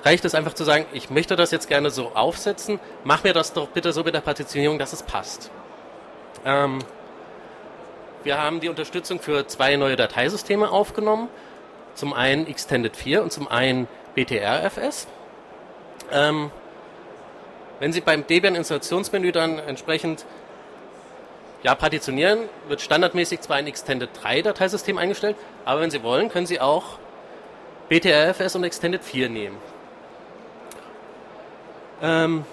reicht 0.05 0.27
es 0.27 0.35
einfach 0.35 0.53
zu 0.53 0.65
sagen, 0.65 0.85
ich 0.93 1.09
möchte 1.09 1.37
das 1.37 1.51
jetzt 1.51 1.69
gerne 1.69 1.89
so 1.89 2.13
aufsetzen, 2.15 2.79
mach 3.03 3.25
mir 3.25 3.33
das 3.33 3.55
doch 3.55 3.69
bitte 3.69 3.95
so 3.95 4.05
mit 4.05 4.15
der 4.15 4.21
Partitionierung, 4.21 4.79
dass 4.79 4.93
es 4.93 5.03
passt. 5.03 5.51
Ähm, 6.45 6.81
wir 8.23 8.39
haben 8.39 8.61
die 8.61 8.69
Unterstützung 8.69 9.21
für 9.21 9.47
zwei 9.47 9.77
neue 9.77 9.97
Dateisysteme 9.97 10.71
aufgenommen. 10.71 11.29
Zum 11.95 12.13
einen 12.13 12.47
Extended 12.47 12.95
4 12.95 13.23
und 13.23 13.33
zum 13.33 13.49
einen 13.49 13.89
BTRFS. 14.15 15.09
Ähm, 16.11 16.51
wenn 17.81 17.93
Sie 17.93 18.01
beim 18.01 18.27
Debian 18.27 18.55
Installationsmenü 18.55 19.33
dann 19.33 19.59
entsprechend 19.59 20.25
ja, 21.63 21.75
partitionieren, 21.75 22.41
wird 22.69 22.81
standardmäßig 22.81 23.41
zwar 23.41 23.57
ein 23.57 23.67
Extended 23.67 24.11
3 24.21 24.43
Dateisystem 24.43 24.99
eingestellt, 24.99 25.37
aber 25.65 25.81
wenn 25.81 25.91
Sie 25.91 26.03
wollen, 26.03 26.29
können 26.29 26.47
Sie 26.47 26.61
auch 26.61 26.99
BTRFS 27.89 28.57
und 28.57 28.65
Extended 28.65 29.03
4 29.05 29.29
nehmen. 29.29 29.57
Ähm, 32.03 32.45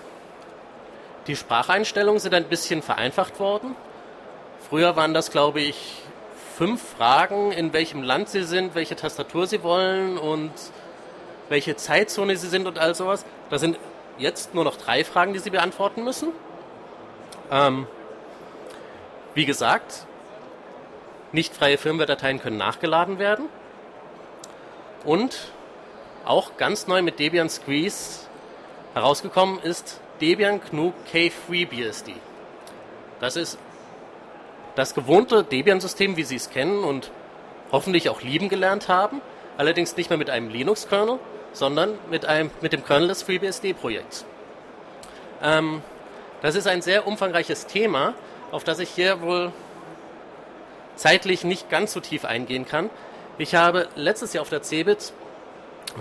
die 1.28 1.36
Spracheinstellungen 1.36 2.20
sind 2.20 2.34
ein 2.34 2.46
bisschen 2.46 2.82
vereinfacht 2.82 3.40
worden. 3.40 3.76
Früher 4.70 4.96
waren 4.96 5.14
das, 5.14 5.32
glaube 5.32 5.62
ich, 5.62 6.02
fünf 6.56 6.82
Fragen, 6.98 7.52
in 7.52 7.74
welchem 7.74 8.04
Land 8.04 8.30
Sie 8.30 8.44
sind, 8.44 8.76
welche 8.76 8.96
Tastatur 8.96 9.48
Sie 9.48 9.64
wollen 9.64 10.18
und 10.18 10.52
welche 11.50 11.76
Zeitzone 11.76 12.36
Sie 12.36 12.48
sind 12.48 12.68
und 12.68 12.78
all 12.78 12.94
sowas. 12.94 13.26
Da 13.50 13.58
sind 13.58 13.80
jetzt 14.20 14.54
nur 14.54 14.64
noch 14.64 14.76
drei 14.76 15.04
Fragen, 15.04 15.34
die 15.34 15.40
Sie 15.40 15.50
beantworten 15.50 16.04
müssen. 16.04 16.30
Ähm, 17.52 17.88
wie 19.34 19.46
gesagt, 19.46 20.06
nicht 21.32 21.56
freie 21.56 21.78
Firmware-Dateien 21.78 22.42
können 22.42 22.58
nachgeladen 22.58 23.20
werden. 23.20 23.46
Und 25.06 25.52
auch 26.26 26.58
ganz 26.58 26.88
neu 26.88 27.02
mit 27.02 27.20
Debian 27.20 27.50
Squeeze 27.50 28.28
herausgekommen 28.94 29.60
ist 29.60 30.02
Debian 30.22 30.60
GNU 30.60 30.94
K3BSD. 31.12 32.14
Das 33.20 33.36
ist 33.36 33.58
das 34.76 34.94
gewohnte 34.94 35.44
Debian-System, 35.44 36.18
wie 36.18 36.24
Sie 36.24 36.36
es 36.36 36.50
kennen 36.50 36.84
und 36.84 37.12
hoffentlich 37.72 38.10
auch 38.10 38.22
lieben 38.22 38.50
gelernt 38.50 38.88
haben, 38.88 39.22
allerdings 39.58 39.96
nicht 39.96 40.10
mehr 40.10 40.18
mit 40.18 40.30
einem 40.30 40.50
Linux-Kernel, 40.50 41.20
sondern 41.54 41.98
mit, 42.10 42.26
einem, 42.26 42.52
mit 42.62 42.74
dem 42.74 42.86
Kernel 42.86 43.10
des 43.10 43.24
FreeBSD-Projekts. 43.24 44.26
Ähm, 45.42 45.82
das 46.42 46.56
ist 46.56 46.68
ein 46.68 46.82
sehr 46.82 47.08
umfangreiches 47.08 47.66
Thema, 47.66 48.14
auf 48.52 48.64
das 48.64 48.80
ich 48.80 48.90
hier 48.90 49.22
wohl 49.22 49.52
zeitlich 50.96 51.44
nicht 51.44 51.70
ganz 51.70 51.94
so 51.94 52.00
tief 52.00 52.26
eingehen 52.26 52.66
kann. 52.66 52.90
Ich 53.38 53.56
habe 53.56 53.88
letztes 53.96 54.34
Jahr 54.34 54.42
auf 54.42 54.50
der 54.50 54.62
CeBIT 54.62 55.14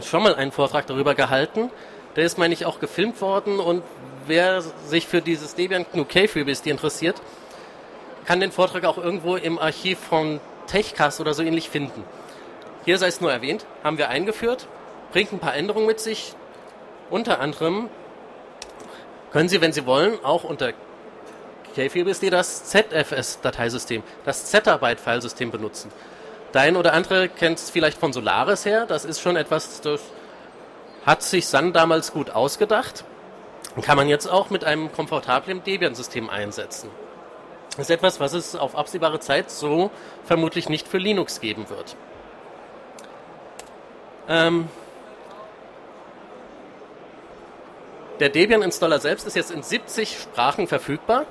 schon 0.03 0.23
mal 0.23 0.35
einen 0.35 0.53
Vortrag 0.53 0.87
darüber 0.87 1.15
gehalten. 1.15 1.71
Der 2.17 2.25
ist, 2.25 2.39
meine 2.39 2.55
ich, 2.55 2.67
auch 2.67 2.81
gefilmt 2.81 3.21
worden 3.21 3.61
und 3.61 3.83
wer 4.27 4.61
sich 4.61 5.07
für 5.07 5.23
dieses 5.23 5.55
Debian 5.55 5.87
GNU 5.93 6.05
K-FreeBSD 6.05 6.71
interessiert, 6.71 7.21
kann 8.25 8.41
den 8.41 8.53
Vortrag 8.53 8.85
auch 8.85 8.99
irgendwo 8.99 9.37
im 9.37 9.59
Archiv 9.59 9.99
von 9.99 10.41
Techcast 10.67 11.21
oder 11.21 11.33
so 11.33 11.43
ähnlich 11.43 11.71
finden. 11.71 12.05
Hier 12.85 12.99
sei 12.99 13.07
es 13.07 13.21
nur 13.21 13.33
erwähnt, 13.33 13.67
haben 13.83 13.99
wir 13.99 14.09
eingeführt 14.09 14.67
bringt 15.13 15.33
ein 15.33 15.39
paar 15.39 15.55
Änderungen 15.55 15.87
mit 15.87 16.01
sich. 16.01 16.35
Unter 17.11 17.41
anderem 17.41 17.89
können 19.31 19.49
Sie, 19.49 19.61
wenn 19.61 19.73
Sie 19.73 19.87
wollen, 19.87 20.23
auch 20.25 20.45
unter 20.45 20.73
KFBSD 21.75 22.31
das 22.31 22.65
ZFS-Dateisystem, 22.65 24.03
das 24.25 24.47
Zettabyte-Filesystem 24.47 25.51
benutzen. 25.51 25.93
Der 26.55 26.63
ein 26.63 26.77
oder 26.77 26.93
andere 26.93 27.29
kennt 27.29 27.59
es 27.59 27.71
vielleicht 27.71 27.99
von 27.99 28.13
Solaris 28.13 28.65
her. 28.65 28.87
Das 28.87 29.05
ist 29.05 29.21
schon 29.21 29.37
etwas, 29.37 29.81
das 29.81 30.01
hat 31.05 31.23
sich 31.23 31.47
Sun 31.47 31.73
damals 31.73 32.13
gut 32.13 32.31
ausgedacht. 32.31 33.05
Kann 33.83 33.97
man 33.97 34.09
jetzt 34.09 34.27
auch 34.27 34.51
mit 34.51 34.65
einem 34.65 34.91
komfortablen 34.93 35.63
Debian-System 35.63 36.29
einsetzen. 36.31 36.91
Das 37.77 37.89
ist 37.89 37.91
etwas, 37.91 38.19
was 38.19 38.33
es 38.33 38.57
auf 38.57 38.75
absehbare 38.75 39.21
Zeit 39.21 39.51
so 39.51 39.93
vermutlich 40.25 40.69
nicht 40.69 40.89
für 40.89 40.99
Linux 40.99 41.41
geben 41.41 41.71
wird. 41.71 41.97
Ähm, 44.29 44.69
Der 48.21 48.31
Debian-Installer 48.31 48.99
selbst 48.99 49.27
ist 49.27 49.37
jetzt 49.37 49.53
in 49.53 49.63
70 49.63 50.19
Sprachen 50.19 50.67
verfügbar. 50.67 51.27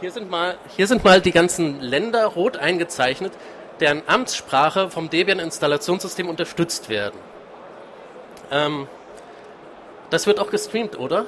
Hier 0.00 0.10
sind, 0.10 0.30
mal, 0.30 0.56
hier 0.74 0.86
sind 0.86 1.04
mal 1.04 1.20
die 1.20 1.32
ganzen 1.32 1.80
Länder 1.80 2.24
rot 2.24 2.56
eingezeichnet, 2.56 3.32
deren 3.80 4.02
Amtssprache 4.06 4.88
vom 4.88 5.10
Debian-Installationssystem 5.10 6.28
unterstützt 6.28 6.88
werden. 6.88 7.18
Ähm, 8.50 8.88
das 10.08 10.26
wird 10.26 10.40
auch 10.40 10.50
gestreamt, 10.50 10.98
oder? 10.98 11.26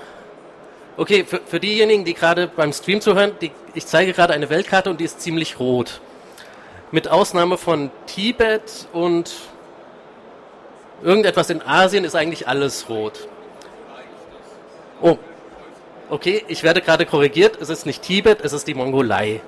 Okay, 0.97 1.25
für, 1.25 1.41
für 1.45 1.61
diejenigen, 1.61 2.05
die 2.07 2.15
gerade 2.15 2.49
beim 2.49 2.73
Stream 2.73 3.03
zuhören, 3.03 3.33
die, 3.43 3.53
ich 3.75 3.87
zeige 3.87 4.15
gerade 4.15 4.33
eine 4.33 4.49
Weltkarte 4.49 4.89
und 4.89 5.01
die 5.01 5.05
ist 5.05 5.21
ziemlich 5.21 5.61
rot. 5.61 6.01
Mit 6.91 7.09
Ausnahme 7.09 7.59
von 7.59 7.91
Tibet 8.07 8.87
und 8.95 9.33
irgendetwas 11.03 11.51
in 11.51 11.61
Asien 11.61 12.05
ist 12.05 12.15
eigentlich 12.15 12.49
alles 12.49 12.89
rot. 12.89 13.29
Oh, 15.03 15.19
okay, 16.11 16.45
ich 16.47 16.63
werde 16.63 16.81
gerade 16.81 17.07
korrigiert. 17.07 17.61
Es 17.61 17.69
ist 17.69 17.87
nicht 17.87 18.03
Tibet, 18.03 18.41
es 18.41 18.53
ist 18.53 18.69
die 18.69 18.75
Mongolei. 18.75 19.41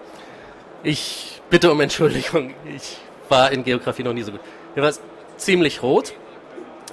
Ich 0.83 1.41
bitte 1.49 1.71
um 1.71 1.81
Entschuldigung. 1.81 2.55
Ich 2.77 2.99
war 3.29 3.53
in 3.53 3.63
Geografie 3.63 4.03
noch 4.03 4.13
nie 4.13 4.23
so 4.23 4.33
gut. 4.33 4.41
Hier 4.75 4.83
war 4.83 4.91
es 4.91 5.01
ziemlich 5.37 5.83
rot. 5.83 6.15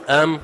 Ähm, 0.08 0.40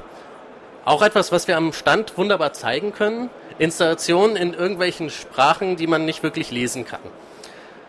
auch 0.83 1.03
etwas, 1.03 1.31
was 1.31 1.47
wir 1.47 1.57
am 1.57 1.74
Stand 1.74 2.17
wunderbar 2.17 2.53
zeigen 2.53 2.91
können. 2.91 3.29
Installationen 3.59 4.36
in 4.36 4.53
irgendwelchen 4.53 5.09
Sprachen, 5.12 5.75
die 5.75 5.86
man 5.86 6.05
nicht 6.05 6.24
wirklich 6.24 6.50
lesen 6.50 6.86
kann. 6.86 7.01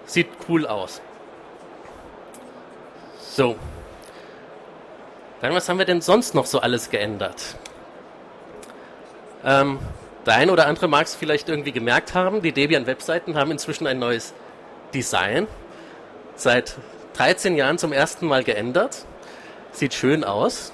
Sieht 0.05 0.29
cool 0.49 0.67
aus. 0.67 1.01
So. 3.21 3.57
Dann, 5.41 5.55
was 5.55 5.69
haben 5.69 5.79
wir 5.79 5.87
denn 5.87 6.01
sonst 6.01 6.35
noch 6.35 6.47
so 6.47 6.61
alles 6.61 6.91
geändert? 6.91 7.57
Ähm, 9.45 9.79
der 10.29 10.37
ein 10.37 10.51
oder 10.51 10.67
andere 10.67 10.89
mag 10.89 11.07
es 11.07 11.15
vielleicht 11.15 11.49
irgendwie 11.49 11.73
gemerkt 11.73 12.15
haben, 12.15 12.43
die 12.43 12.53
Debian-Webseiten 12.53 13.37
haben 13.37 13.51
inzwischen 13.51 13.87
ein 13.87 13.99
neues 13.99 14.35
Design. 14.95 15.47
Seit 16.37 16.77
13 17.15 17.57
Jahren 17.57 17.79
zum 17.79 17.93
ersten 17.93 18.27
Mal 18.27 18.45
geändert. 18.45 19.07
Sieht 19.73 19.95
schön 19.95 20.25
aus. 20.25 20.73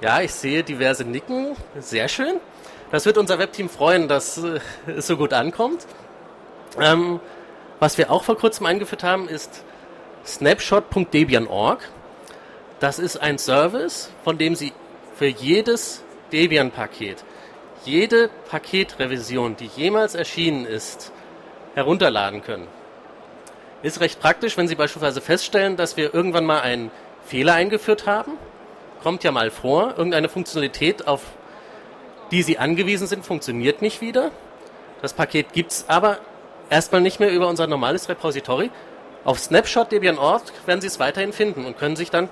Ja, 0.00 0.20
ich 0.20 0.34
sehe 0.34 0.62
diverse 0.64 1.04
Nicken. 1.04 1.56
Sehr 1.78 2.08
schön. 2.08 2.40
Das 2.90 3.06
wird 3.06 3.18
unser 3.18 3.38
Webteam 3.38 3.68
freuen, 3.68 4.08
dass 4.08 4.38
äh, 4.38 4.60
es 4.86 5.06
so 5.06 5.16
gut 5.16 5.32
ankommt. 5.32 5.86
Ähm, 6.80 7.20
was 7.78 7.98
wir 7.98 8.10
auch 8.10 8.24
vor 8.24 8.36
kurzem 8.36 8.66
eingeführt 8.66 9.04
haben, 9.04 9.28
ist 9.28 9.62
snapshot.debian.org. 10.26 11.88
Das 12.80 12.98
ist 12.98 13.16
ein 13.16 13.38
Service, 13.38 14.10
von 14.24 14.38
dem 14.38 14.54
Sie 14.54 14.72
für 15.14 15.26
jedes 15.26 16.02
Debian-Paket 16.32 17.24
jede 17.84 18.30
Paketrevision, 18.50 19.56
die 19.56 19.66
jemals 19.66 20.14
erschienen 20.14 20.64
ist, 20.64 21.12
herunterladen 21.74 22.42
können. 22.42 22.66
Ist 23.82 24.00
recht 24.00 24.20
praktisch, 24.20 24.56
wenn 24.56 24.66
Sie 24.68 24.74
beispielsweise 24.74 25.20
feststellen, 25.20 25.76
dass 25.76 25.96
wir 25.96 26.12
irgendwann 26.12 26.44
mal 26.44 26.60
einen 26.60 26.90
Fehler 27.24 27.54
eingeführt 27.54 28.06
haben. 28.06 28.32
Kommt 29.02 29.22
ja 29.22 29.30
mal 29.30 29.50
vor, 29.50 29.94
irgendeine 29.96 30.28
Funktionalität, 30.28 31.06
auf 31.06 31.22
die 32.30 32.42
Sie 32.42 32.58
angewiesen 32.58 33.06
sind, 33.06 33.24
funktioniert 33.24 33.80
nicht 33.80 34.00
wieder. 34.00 34.32
Das 35.00 35.12
Paket 35.12 35.52
gibt 35.52 35.72
es 35.72 35.84
aber 35.88 36.18
erstmal 36.70 37.00
nicht 37.00 37.20
mehr 37.20 37.30
über 37.30 37.48
unser 37.48 37.66
normales 37.66 38.08
Repository. 38.08 38.70
Auf 39.24 39.38
snapshot.debian.org 39.38 40.42
werden 40.66 40.80
Sie 40.80 40.86
es 40.88 40.98
weiterhin 40.98 41.32
finden 41.32 41.64
und 41.64 41.78
können 41.78 41.96
sich 41.96 42.10
dann 42.10 42.28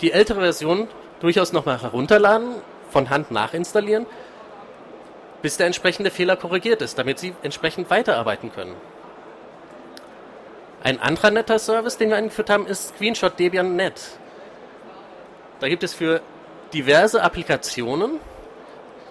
die 0.00 0.12
ältere 0.12 0.40
Version 0.40 0.88
durchaus 1.20 1.52
nochmal 1.52 1.80
herunterladen, 1.80 2.56
von 2.90 3.10
Hand 3.10 3.30
nachinstallieren, 3.30 4.06
bis 5.46 5.58
der 5.58 5.66
entsprechende 5.66 6.10
Fehler 6.10 6.34
korrigiert 6.34 6.82
ist, 6.82 6.98
damit 6.98 7.20
Sie 7.20 7.32
entsprechend 7.44 7.88
weiterarbeiten 7.88 8.52
können. 8.52 8.74
Ein 10.82 10.98
anderer 10.98 11.30
netter 11.30 11.60
Service, 11.60 11.96
den 11.98 12.08
wir 12.08 12.16
eingeführt 12.16 12.50
haben, 12.50 12.66
ist 12.66 12.88
Screenshot 12.88 13.38
Debian.net. 13.38 13.94
Da 15.60 15.68
gibt 15.68 15.84
es 15.84 15.94
für 15.94 16.20
diverse 16.74 17.22
Applikationen, 17.22 18.18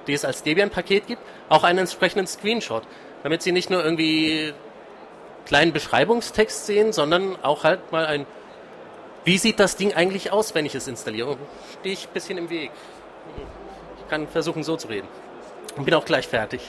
die 0.08 0.14
es 0.14 0.26
als 0.26 0.44
Debian-Paket 0.44 1.08
gibt, 1.08 1.22
auch 1.48 1.64
einen 1.64 1.80
entsprechenden 1.80 2.28
Screenshot, 2.28 2.84
damit 3.24 3.42
Sie 3.42 3.54
nicht 3.54 3.70
nur 3.70 3.82
irgendwie 3.82 4.54
kleinen 5.46 5.72
Beschreibungstext 5.72 6.66
sehen, 6.66 6.92
sondern 6.92 7.38
auch 7.44 7.64
halt 7.64 7.94
mal 7.94 8.06
ein, 8.08 8.26
wie 9.24 9.38
sieht 9.38 9.62
das 9.62 9.78
Ding 9.78 9.94
eigentlich 9.94 10.34
aus, 10.34 10.54
wenn 10.54 10.66
ich 10.66 10.76
es 10.76 10.90
installiere? 10.90 11.38
Stehe 11.80 11.94
ich 11.94 12.10
ein 12.10 12.14
bisschen 12.14 12.38
im 12.38 12.50
Weg. 12.50 12.72
Ich 14.00 14.10
kann 14.10 14.28
versuchen, 14.28 14.66
so 14.66 14.76
zu 14.76 14.90
reden. 14.90 15.08
Bin 15.78 15.94
auch 15.94 16.06
gleich 16.06 16.28
fertig. 16.28 16.62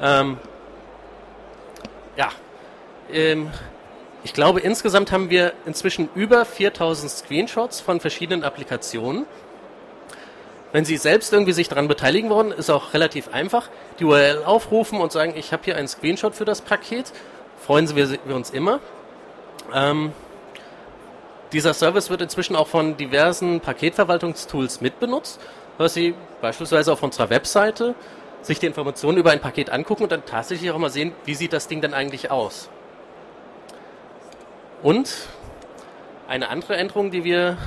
Ähm, 0.00 0.38
ja, 2.16 2.30
ähm, 3.12 3.50
ich 4.22 4.34
glaube, 4.34 4.60
insgesamt 4.60 5.12
haben 5.12 5.30
wir 5.30 5.52
inzwischen 5.66 6.08
über 6.14 6.44
4000 6.44 7.10
Screenshots 7.10 7.80
von 7.80 8.00
verschiedenen 8.00 8.44
Applikationen. 8.44 9.26
Wenn 10.72 10.84
Sie 10.84 10.96
selbst 10.96 11.32
irgendwie 11.32 11.52
sich 11.52 11.68
daran 11.68 11.88
beteiligen 11.88 12.30
wollen, 12.30 12.52
ist 12.52 12.70
auch 12.70 12.94
relativ 12.94 13.32
einfach. 13.32 13.68
Die 13.98 14.04
URL 14.04 14.44
aufrufen 14.44 15.00
und 15.00 15.10
sagen, 15.10 15.32
ich 15.36 15.52
habe 15.52 15.64
hier 15.64 15.76
einen 15.76 15.88
Screenshot 15.88 16.34
für 16.34 16.44
das 16.44 16.60
Paket. 16.60 17.12
Freuen 17.58 17.94
wir, 17.96 18.10
wir 18.10 18.36
uns 18.36 18.50
immer. 18.50 18.78
Ähm, 19.74 20.12
dieser 21.52 21.74
Service 21.74 22.10
wird 22.10 22.22
inzwischen 22.22 22.54
auch 22.54 22.68
von 22.68 22.96
diversen 22.96 23.60
Paketverwaltungstools 23.60 24.80
mitbenutzt, 24.80 25.40
dass 25.78 25.94
Sie 25.94 26.14
beispielsweise 26.40 26.92
auf 26.92 27.02
unserer 27.02 27.30
Webseite 27.30 27.94
sich 28.42 28.58
die 28.58 28.66
Informationen 28.66 29.18
über 29.18 29.30
ein 29.30 29.40
Paket 29.40 29.70
angucken 29.70 30.04
und 30.04 30.12
dann 30.12 30.24
tatsächlich 30.24 30.70
auch 30.70 30.78
mal 30.78 30.90
sehen, 30.90 31.12
wie 31.24 31.34
sieht 31.34 31.52
das 31.52 31.68
Ding 31.68 31.80
denn 31.80 31.94
eigentlich 31.94 32.30
aus. 32.30 32.68
Und 34.82 35.28
eine 36.28 36.48
andere 36.48 36.76
Änderung, 36.76 37.10
die 37.10 37.24
wir 37.24 37.58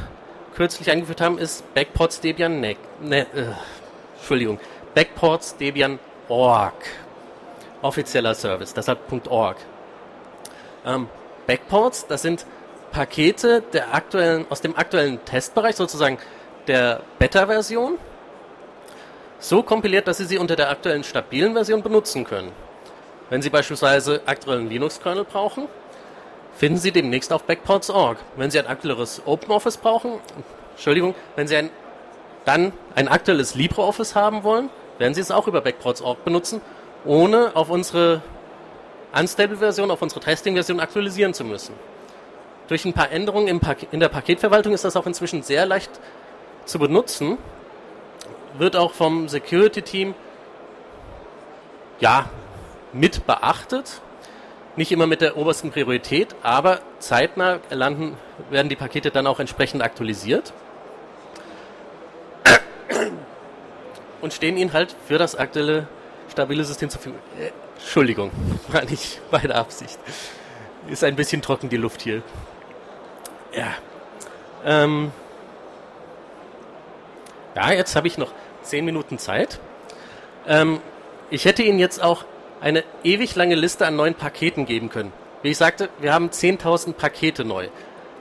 kürzlich 0.56 0.90
eingeführt 0.90 1.22
haben, 1.22 1.38
ist 1.38 1.74
Backports 1.74 2.22
Debian 2.22 2.60
ne, 2.60 2.76
ne, 3.02 3.22
äh, 3.36 3.46
Entschuldigung, 4.18 4.60
Backports 4.96 5.58
Debian 5.58 6.00
Org. 6.30 6.74
Offizieller 7.82 8.34
Service, 8.34 8.74
deshalb 8.74 9.00
.org. 9.30 9.58
Ähm, 10.86 11.10
Backports, 11.48 12.08
das 12.08 12.22
sind 12.22 12.46
Pakete 12.92 13.62
der 13.74 13.94
aktuellen, 13.94 14.46
aus 14.50 14.62
dem 14.62 14.78
aktuellen 14.78 15.24
Testbereich, 15.26 15.76
sozusagen 15.76 16.18
der 16.68 17.02
Beta-Version, 17.20 17.98
so 19.44 19.62
kompiliert, 19.62 20.08
dass 20.08 20.18
Sie 20.18 20.26
sie 20.26 20.38
unter 20.38 20.56
der 20.56 20.70
aktuellen 20.70 21.04
stabilen 21.04 21.54
Version 21.54 21.84
benutzen 21.84 22.24
können. 22.24 22.52
Wenn 23.30 23.42
Sie 23.42 23.50
beispielsweise 23.50 24.22
aktuellen 24.26 24.70
Linux-Kernel 24.70 25.26
brauchen, 25.26 25.68
finden 26.56 26.78
Sie 26.78 26.92
demnächst 26.92 27.34
auf 27.34 27.44
backports.org. 27.44 28.18
Wenn 28.38 28.52
Sie 28.52 28.60
ein 28.60 28.68
aktuelleres 28.68 29.22
OpenOffice 29.26 29.78
brauchen, 29.78 30.14
Entschuldigung, 30.72 31.14
wenn 31.36 31.48
Sie 31.48 31.58
ein, 31.58 31.70
dann 32.46 32.72
ein 32.96 33.10
aktuelles 33.10 33.56
LibreOffice 33.56 34.16
haben 34.16 34.44
wollen, 34.44 34.70
werden 34.98 35.14
Sie 35.14 35.22
es 35.22 35.30
auch 35.30 35.48
über 35.48 35.60
backports.org 35.60 36.24
benutzen, 36.24 36.62
ohne 37.04 37.54
auf 37.56 37.70
unsere 37.70 38.22
Unstable-Version, 39.14 39.92
auf 39.92 40.02
unsere 40.02 40.22
Testing-Version 40.22 40.80
aktualisieren 40.80 41.34
zu 41.34 41.44
müssen. 41.44 41.76
Durch 42.70 42.86
ein 42.86 42.94
paar 42.94 43.12
Änderungen 43.12 43.60
in 43.92 44.00
der 44.00 44.10
Paketverwaltung 44.10 44.74
ist 44.74 44.86
das 44.86 44.96
auch 44.96 45.06
inzwischen 45.06 45.44
sehr 45.44 45.66
leicht 45.66 45.92
zu 46.64 46.80
benutzen. 46.80 47.38
Wird 48.58 48.76
auch 48.76 48.94
vom 48.94 49.28
Security-Team 49.28 50.14
ja, 52.00 52.30
mit 52.92 53.26
beachtet 53.26 54.02
nicht 54.76 54.92
immer 54.92 55.08
mit 55.08 55.22
der 55.22 55.38
obersten 55.38 55.72
Priorität, 55.72 56.36
aber 56.42 56.80
zeitnah 57.00 57.60
landen, 57.70 58.18
werden 58.50 58.70
die 58.70 58.76
Pakete 58.76 59.12
dann 59.12 59.28
auch 59.28 59.40
entsprechend 59.40 59.84
aktualisiert 59.84 60.52
und 64.22 64.34
stehen 64.34 64.58
Ihnen 64.58 64.74
halt 64.74 64.96
für 65.08 65.18
das 65.18 65.36
aktuelle 65.36 65.88
stabile 66.32 66.64
System 66.64 66.90
zur 66.90 67.02
Verfügung. 67.02 67.22
Äh, 67.40 67.52
Entschuldigung, 67.78 68.32
war 68.70 68.84
nicht 68.86 69.22
bei 69.30 69.40
der 69.40 69.58
Absicht. 69.58 70.00
Ist 70.88 71.04
ein 71.04 71.16
bisschen 71.16 71.42
trocken 71.42 71.70
die 71.70 71.78
Luft 71.78 72.02
hier. 72.02 72.24
Ja. 73.56 73.74
Ähm, 74.66 75.12
ja, 77.56 77.72
jetzt 77.72 77.96
habe 77.96 78.08
ich 78.08 78.18
noch 78.18 78.32
zehn 78.64 78.86
Minuten 78.86 79.18
Zeit. 79.18 79.60
Ähm, 80.48 80.80
ich 81.30 81.46
hätte 81.46 81.64
Ihnen 81.64 81.80
jetzt 81.80 82.02
auch 82.02 82.26
eine 82.62 82.84
ewig 83.04 83.36
lange 83.36 83.56
Liste 83.56 83.86
an 83.86 83.96
neuen 83.96 84.16
Paketen 84.16 84.66
geben 84.66 84.90
können. 84.90 85.12
Wie 85.42 85.50
ich 85.50 85.58
sagte, 85.58 85.90
wir 86.00 86.14
haben 86.14 86.30
10.000 86.30 86.94
Pakete 86.94 87.44
neu. 87.44 87.68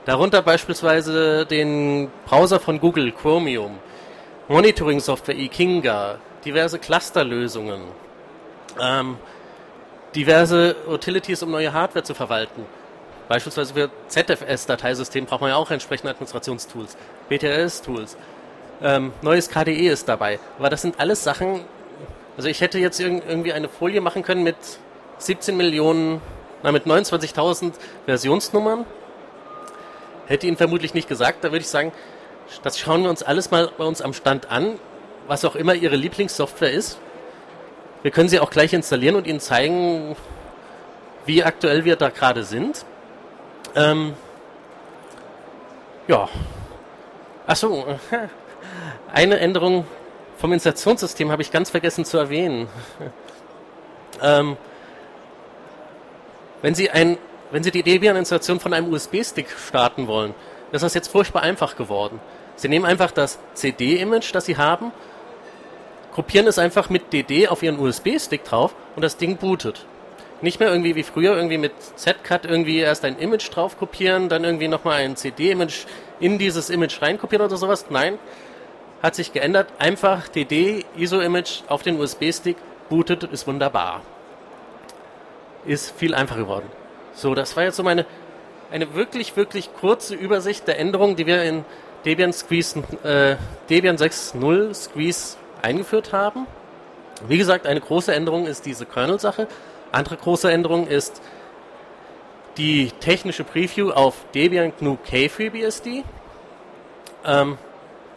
Darunter 0.05 0.42
beispielsweise 0.42 1.46
den 1.46 2.11
Browser 2.26 2.59
von 2.59 2.81
Google, 2.81 3.12
Chromium, 3.12 3.78
Monitoring-Software 4.48 5.37
eKinga, 5.38 6.18
diverse 6.44 6.81
Clusterlösungen, 6.81 7.83
ähm, 8.81 9.16
diverse 10.16 10.74
Utilities, 10.88 11.44
um 11.44 11.52
neue 11.52 11.72
Hardware 11.72 12.02
zu 12.02 12.14
verwalten. 12.14 12.66
Beispielsweise 13.28 13.74
für 13.74 13.90
ZFS-Dateisystem 14.09 15.26
braucht 15.26 15.40
man 15.40 15.50
ja 15.50 15.57
auch 15.57 15.70
entsprechende 15.70 16.11
Administrationstools, 16.11 16.96
BTRS-Tools. 17.28 18.16
Ähm, 18.83 19.12
neues 19.23 19.49
KDE 19.49 19.88
ist 19.88 20.09
dabei. 20.09 20.40
Aber 20.59 20.68
das 20.68 20.83
sind 20.83 20.99
alles 20.99 21.23
Sachen, 21.23 21.61
also 22.37 22.49
ich 22.49 22.61
hätte 22.61 22.79
jetzt 22.79 22.99
irgendwie 22.99 23.53
eine 23.53 23.68
Folie 23.68 24.01
machen 24.01 24.23
können 24.23 24.42
mit 24.42 24.57
17 25.18 25.57
Millionen, 25.57 26.21
na 26.62 26.73
mit 26.73 26.87
29.000 26.87 27.75
Versionsnummern. 28.07 28.85
Hätte 30.27 30.47
Ihnen 30.47 30.57
vermutlich 30.57 30.95
nicht 30.95 31.09
gesagt, 31.09 31.45
da 31.45 31.53
würde 31.53 31.62
ich 31.62 31.68
sagen, 31.68 31.92
das 32.62 32.79
schauen 32.79 33.03
wir 33.03 33.11
uns 33.11 33.23
alles 33.23 33.51
mal 33.51 33.71
bei 33.79 33.85
uns 33.85 34.03
am 34.03 34.12
Stand 34.12 34.51
an, 34.51 34.79
was 35.29 35.45
auch 35.45 35.55
immer 35.55 35.75
Ihre 35.75 35.97
Lieblingssoftware 35.97 36.73
ist. 36.73 36.99
Wir 38.03 38.11
können 38.11 38.29
sie 38.29 38.40
auch 38.40 38.51
gleich 38.51 38.73
installieren 38.73 39.14
und 39.14 39.29
Ihnen 39.29 39.38
zeigen, 39.38 40.16
wie 41.25 41.45
aktuell 41.45 41.85
wir 41.85 41.95
da 41.95 42.09
gerade 42.09 42.42
sind. 42.42 42.85
Ähm, 43.77 44.14
ja. 46.09 46.29
Achso, 47.47 47.87
eine 49.12 49.38
Änderung 49.38 49.87
vom 50.38 50.53
Installationssystem 50.53 51.31
habe 51.31 51.42
ich 51.42 51.53
ganz 51.53 51.70
vergessen 51.70 52.05
zu 52.05 52.18
erwähnen. 52.18 52.68
ähm, 54.22 54.57
wenn 56.62 56.75
Sie 56.75 56.90
ein, 56.90 57.18
wenn 57.51 57.62
Sie 57.62 57.70
die 57.70 57.83
Debian-Installation 57.83 58.59
von 58.59 58.72
einem 58.72 58.92
USB-Stick 58.92 59.48
starten 59.51 60.07
wollen, 60.07 60.35
ist 60.72 60.83
das 60.83 60.94
jetzt 60.94 61.09
furchtbar 61.09 61.42
einfach 61.42 61.77
geworden. 61.77 62.20
Sie 62.57 62.68
nehmen 62.68 62.87
einfach 62.87 63.11
das 63.11 63.38
CD-Image, 63.55 64.35
das 64.35 64.46
Sie 64.46 64.57
haben, 64.57 64.92
kopieren 66.14 66.46
es 66.46 66.59
einfach 66.59 66.90
mit 66.90 67.12
DD 67.12 67.48
auf 67.48 67.62
Ihren 67.62 67.79
USB-Stick 67.79 68.44
drauf 68.44 68.75
und 68.96 69.03
das 69.03 69.16
Ding 69.16 69.37
bootet. 69.37 69.87
Nicht 70.40 70.59
mehr 70.59 70.70
irgendwie 70.70 70.96
wie 70.96 71.03
früher, 71.03 71.37
irgendwie 71.37 71.59
mit 71.59 71.72
Z-Cut 71.96 72.46
irgendwie 72.46 72.79
erst 72.79 73.05
ein 73.05 73.18
Image 73.18 73.55
drauf 73.55 73.79
kopieren, 73.79 74.29
dann 74.29 74.42
irgendwie 74.42 74.68
nochmal 74.68 75.01
ein 75.01 75.16
CD-Image 75.16 75.85
in 76.18 76.38
dieses 76.38 76.68
Image 76.68 77.01
reinkopieren 77.01 77.46
oder 77.46 77.57
sowas. 77.57 77.87
Nein, 77.90 78.18
hat 79.02 79.14
sich 79.14 79.32
geändert. 79.32 79.68
Einfach 79.78 80.28
DD, 80.28 80.84
ISO-Image 80.96 81.62
auf 81.68 81.82
den 81.82 81.98
USB-Stick, 82.00 82.56
bootet, 82.88 83.24
ist 83.24 83.46
wunderbar. 83.46 84.02
Ist 85.64 85.90
viel 85.96 86.14
einfacher 86.14 86.40
geworden. 86.40 86.70
So, 87.14 87.34
das 87.34 87.56
war 87.56 87.64
jetzt 87.64 87.76
so 87.76 87.82
meine, 87.82 88.06
eine 88.70 88.94
wirklich, 88.94 89.36
wirklich 89.36 89.70
kurze 89.74 90.14
Übersicht 90.14 90.66
der 90.66 90.78
Änderungen, 90.78 91.16
die 91.16 91.26
wir 91.26 91.42
in 91.42 91.64
Debian 92.04 92.32
Squeeze, 92.32 92.82
äh, 93.04 93.36
Debian 93.68 93.96
6.0 93.96 94.74
Squeeze 94.74 95.36
eingeführt 95.60 96.12
haben. 96.12 96.46
Wie 97.28 97.38
gesagt, 97.38 97.66
eine 97.66 97.80
große 97.80 98.14
Änderung 98.14 98.46
ist 98.46 98.66
diese 98.66 98.86
Kernel-Sache. 98.86 99.46
Andere 99.92 100.16
große 100.16 100.50
Änderung 100.50 100.86
ist 100.86 101.20
die 102.56 102.90
technische 103.00 103.44
Preview 103.44 103.90
auf 103.90 104.24
Debian 104.34 104.72
GNU 104.78 104.96
K-FreeBSD. 105.04 106.04
Ähm, 107.24 107.58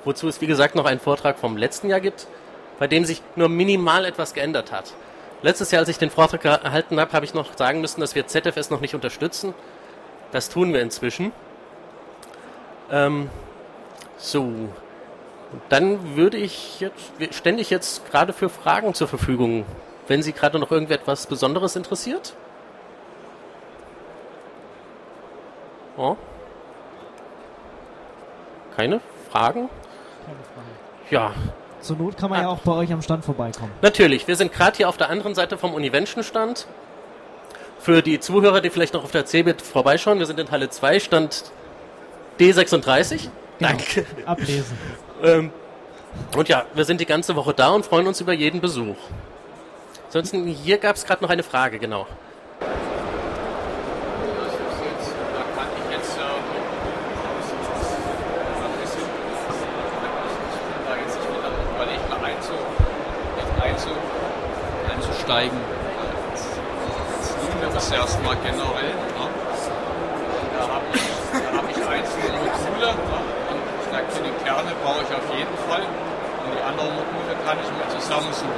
wozu 0.05 0.27
es 0.27 0.39
wie 0.41 0.47
gesagt 0.47 0.75
noch 0.75 0.85
einen 0.85 0.99
Vortrag 0.99 1.37
vom 1.37 1.57
letzten 1.57 1.89
Jahr 1.89 1.99
gibt. 1.99 2.27
bei 2.77 2.87
dem 2.87 3.05
sich 3.05 3.21
nur 3.37 3.47
minimal 3.47 4.03
etwas 4.03 4.33
geändert 4.33 4.73
hat. 4.73 4.93
Letztes 5.41 5.71
Jahr, 5.71 5.79
als 5.79 5.87
ich 5.87 5.97
den 5.97 6.09
Vortrag 6.09 6.41
gehalten 6.41 6.99
habe, 6.99 7.13
habe 7.13 7.23
ich 7.23 7.33
noch 7.33 7.55
sagen 7.57 7.79
müssen, 7.79 8.01
dass 8.01 8.15
wir 8.15 8.27
ZFS 8.27 8.69
noch 8.69 8.81
nicht 8.81 8.95
unterstützen. 8.95 9.53
Das 10.31 10.49
tun 10.49 10.73
wir 10.73 10.81
inzwischen. 10.81 11.31
Ähm, 12.91 13.29
so, 14.17 14.51
dann 15.69 16.15
würde 16.15 16.37
ich 16.37 16.81
jetzt, 16.81 17.35
stände 17.35 17.63
jetzt 17.63 18.09
gerade 18.11 18.33
für 18.33 18.49
Fragen 18.49 18.93
zur 18.93 19.07
Verfügung, 19.07 19.65
wenn 20.07 20.21
Sie 20.21 20.33
gerade 20.33 20.59
noch 20.59 20.71
irgendetwas 20.71 21.27
Besonderes 21.27 21.75
interessiert. 21.75 22.35
Oh. 25.97 26.17
Keine 28.75 28.99
Fragen? 29.31 29.69
Keine 30.25 30.37
Fragen. 30.53 30.67
Ja. 31.11 31.33
Zur 31.81 31.97
Not 31.97 32.17
kann 32.17 32.29
man 32.29 32.39
ah. 32.39 32.43
ja 32.43 32.47
auch 32.49 32.59
bei 32.59 32.71
euch 32.71 32.91
am 32.91 33.01
Stand 33.01 33.23
vorbeikommen. 33.23 33.71
Natürlich, 33.81 34.27
wir 34.27 34.35
sind 34.35 34.51
gerade 34.51 34.77
hier 34.77 34.89
auf 34.89 34.97
der 34.97 35.09
anderen 35.09 35.35
Seite 35.35 35.57
vom 35.57 35.73
Univention-Stand. 35.73 36.67
Für 37.79 38.01
die 38.01 38.19
Zuhörer, 38.19 38.61
die 38.61 38.71
vielleicht 38.71 38.95
noch 38.95 39.03
auf 39.03 39.11
der 39.11 39.25
CeBIT 39.25 39.61
vorbeischauen, 39.61 40.17
wir 40.17 40.25
sind 40.25 40.39
in 40.39 40.49
Halle 40.49 40.69
2, 40.69 40.99
Stand 40.99 41.51
D36. 42.39 43.29
Genau. 43.59 43.69
Danke. 43.69 44.05
Ablesen. 44.25 44.77
ähm, 45.23 45.51
und 46.35 46.49
ja, 46.49 46.65
wir 46.73 46.85
sind 46.85 46.99
die 46.99 47.05
ganze 47.05 47.35
Woche 47.35 47.53
da 47.53 47.69
und 47.69 47.85
freuen 47.85 48.07
uns 48.07 48.19
über 48.19 48.33
jeden 48.33 48.61
Besuch. 48.61 48.95
Ansonsten, 50.05 50.47
hier 50.47 50.77
gab 50.77 50.95
es 50.95 51.05
gerade 51.05 51.23
noch 51.23 51.29
eine 51.29 51.43
Frage, 51.43 51.77
genau. 51.77 52.07
Einsteigen. 65.25 65.57
Das 67.73 67.91
erstmal 67.91 68.35
generell. 68.37 68.93
Ne? 68.93 69.27
Da 70.57 70.67
habe 70.67 70.85
ich, 70.93 71.01
hab 71.57 71.69
ich 71.69 71.87
einzelne 71.87 72.37
Module 72.37 72.85
ne? 72.85 72.93
und 73.49 73.61
ich 73.81 73.89
denke, 73.91 74.11
die 74.23 74.43
Kerne 74.45 74.71
baue 74.83 75.01
ich 75.01 75.15
auf 75.15 75.37
jeden 75.37 75.57
Fall. 75.67 75.81
Und 75.81 76.55
die 76.55 76.63
anderen 76.63 76.95
Module 76.95 77.35
kann 77.45 77.57
ich 77.61 77.69
mir 77.69 77.99
zusammensuchen. 77.99 78.51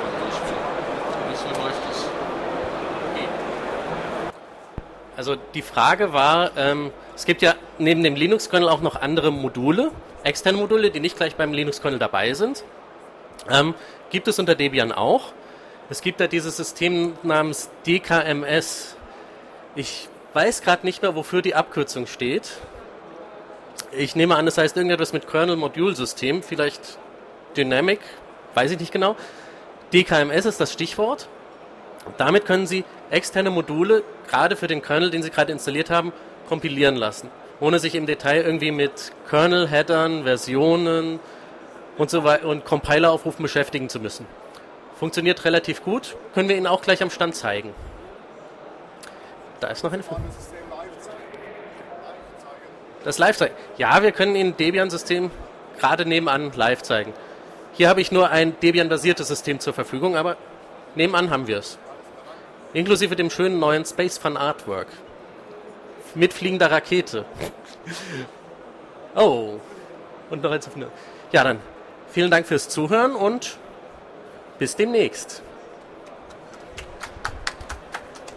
Und 1.28 1.38
so 1.38 1.48
läuft 1.48 1.82
es. 1.92 2.06
Also 5.16 5.36
die 5.36 5.64
Frage 5.64 6.14
war, 6.14 6.52
ähm, 6.58 6.92
es 7.16 7.26
gibt 7.26 7.42
ja 7.42 7.56
neben 7.80 8.04
dem 8.04 8.16
Linux-Kernel 8.16 8.70
auch 8.70 8.82
noch 8.82 9.02
andere 9.02 9.32
Module, 9.32 9.92
externe 10.24 10.60
Module, 10.60 10.92
die 10.92 11.00
nicht 11.00 11.18
gleich 11.18 11.36
beim 11.36 11.54
Linux-Kernel 11.54 11.98
dabei 11.98 12.34
sind. 12.34 12.64
Ähm, 13.50 13.74
gibt 14.12 14.28
es 14.28 14.38
unter 14.38 14.54
Debian 14.54 14.92
auch. 14.92 15.32
Es 15.90 16.02
gibt 16.02 16.20
da 16.20 16.28
dieses 16.28 16.58
System 16.58 17.14
namens 17.24 17.70
DKMS. 17.86 18.98
Ich 19.74 20.10
weiß 20.34 20.62
gerade 20.62 20.86
nicht 20.86 21.02
mehr, 21.02 21.16
wofür 21.16 21.42
die 21.42 21.56
Abkürzung 21.56 22.08
steht. 22.08 22.58
Ich 23.94 24.14
nehme 24.14 24.36
an, 24.36 24.46
das 24.46 24.58
heißt 24.58 24.76
irgendetwas 24.76 25.14
mit 25.14 25.30
Kernel-Modul-System, 25.30 26.44
vielleicht 26.44 26.98
Dynamic, 27.56 28.02
weiß 28.54 28.72
ich 28.72 28.80
nicht 28.82 28.92
genau. 28.92 29.16
DKMS 29.94 30.46
ist 30.46 30.60
das 30.60 30.74
Stichwort. 30.74 31.30
Damit 32.18 32.44
können 32.44 32.68
Sie 32.68 32.84
externe 33.10 33.50
Module, 33.50 34.04
gerade 34.30 34.58
für 34.58 34.68
den 34.68 34.82
Kernel, 34.82 35.10
den 35.10 35.24
Sie 35.24 35.30
gerade 35.30 35.54
installiert 35.54 35.90
haben, 35.90 36.12
kompilieren 36.50 36.98
lassen, 36.98 37.30
ohne 37.62 37.80
sich 37.80 37.96
im 37.96 38.06
Detail 38.06 38.42
irgendwie 38.42 38.72
mit 38.72 39.14
Kernel-Headern, 39.30 40.24
Versionen 40.24 41.22
und 41.98 42.10
so 42.10 42.24
und 42.44 42.66
Compiler-Aufrufen 42.66 43.44
beschäftigen 43.44 43.88
zu 43.88 44.02
müssen. 44.02 44.26
Funktioniert 45.00 45.46
relativ 45.46 45.84
gut. 45.84 46.16
Können 46.34 46.50
wir 46.50 46.58
Ihnen 46.58 46.68
auch 46.68 46.82
gleich 46.82 47.04
am 47.04 47.12
Stand 47.12 47.36
zeigen. 47.36 47.74
Da 49.60 49.68
ist 49.68 49.84
noch 49.84 49.94
eine 49.94 50.04
Frage. 50.04 50.24
Das 53.04 53.18
live 53.20 53.38
zeigen. 53.38 53.56
Ja, 53.78 54.02
wir 54.02 54.12
können 54.12 54.36
Ihnen 54.36 54.58
Debian-System 54.58 55.32
gerade 55.80 56.06
nebenan 56.06 56.52
live 56.54 56.82
zeigen. 56.82 57.14
Hier 57.74 57.90
habe 57.90 58.02
ich 58.02 58.12
nur 58.12 58.32
ein 58.32 58.60
Debian-basiertes 58.60 59.28
System 59.28 59.60
zur 59.60 59.74
Verfügung, 59.74 60.16
aber 60.16 60.36
nebenan 60.96 61.30
haben 61.30 61.48
wir 61.48 61.60
es. 61.60 61.78
Inklusive 62.74 63.16
dem 63.16 63.30
schönen 63.30 63.60
neuen 63.60 63.86
Space 63.86 64.18
Fun 64.18 64.36
Artwork. 64.36 64.88
Mit 66.16 66.34
fliegender 66.34 66.72
Rakete. 66.72 67.24
oh. 69.16 69.60
Und 70.30 70.44
noch 70.44 70.52
ein 70.52 70.60
Ja, 71.32 71.44
dann 71.44 71.60
vielen 72.12 72.32
Dank 72.32 72.48
fürs 72.48 72.68
Zuhören 72.68 73.16
und 73.16 73.58
bis 74.60 74.76
demnächst. 74.76 75.42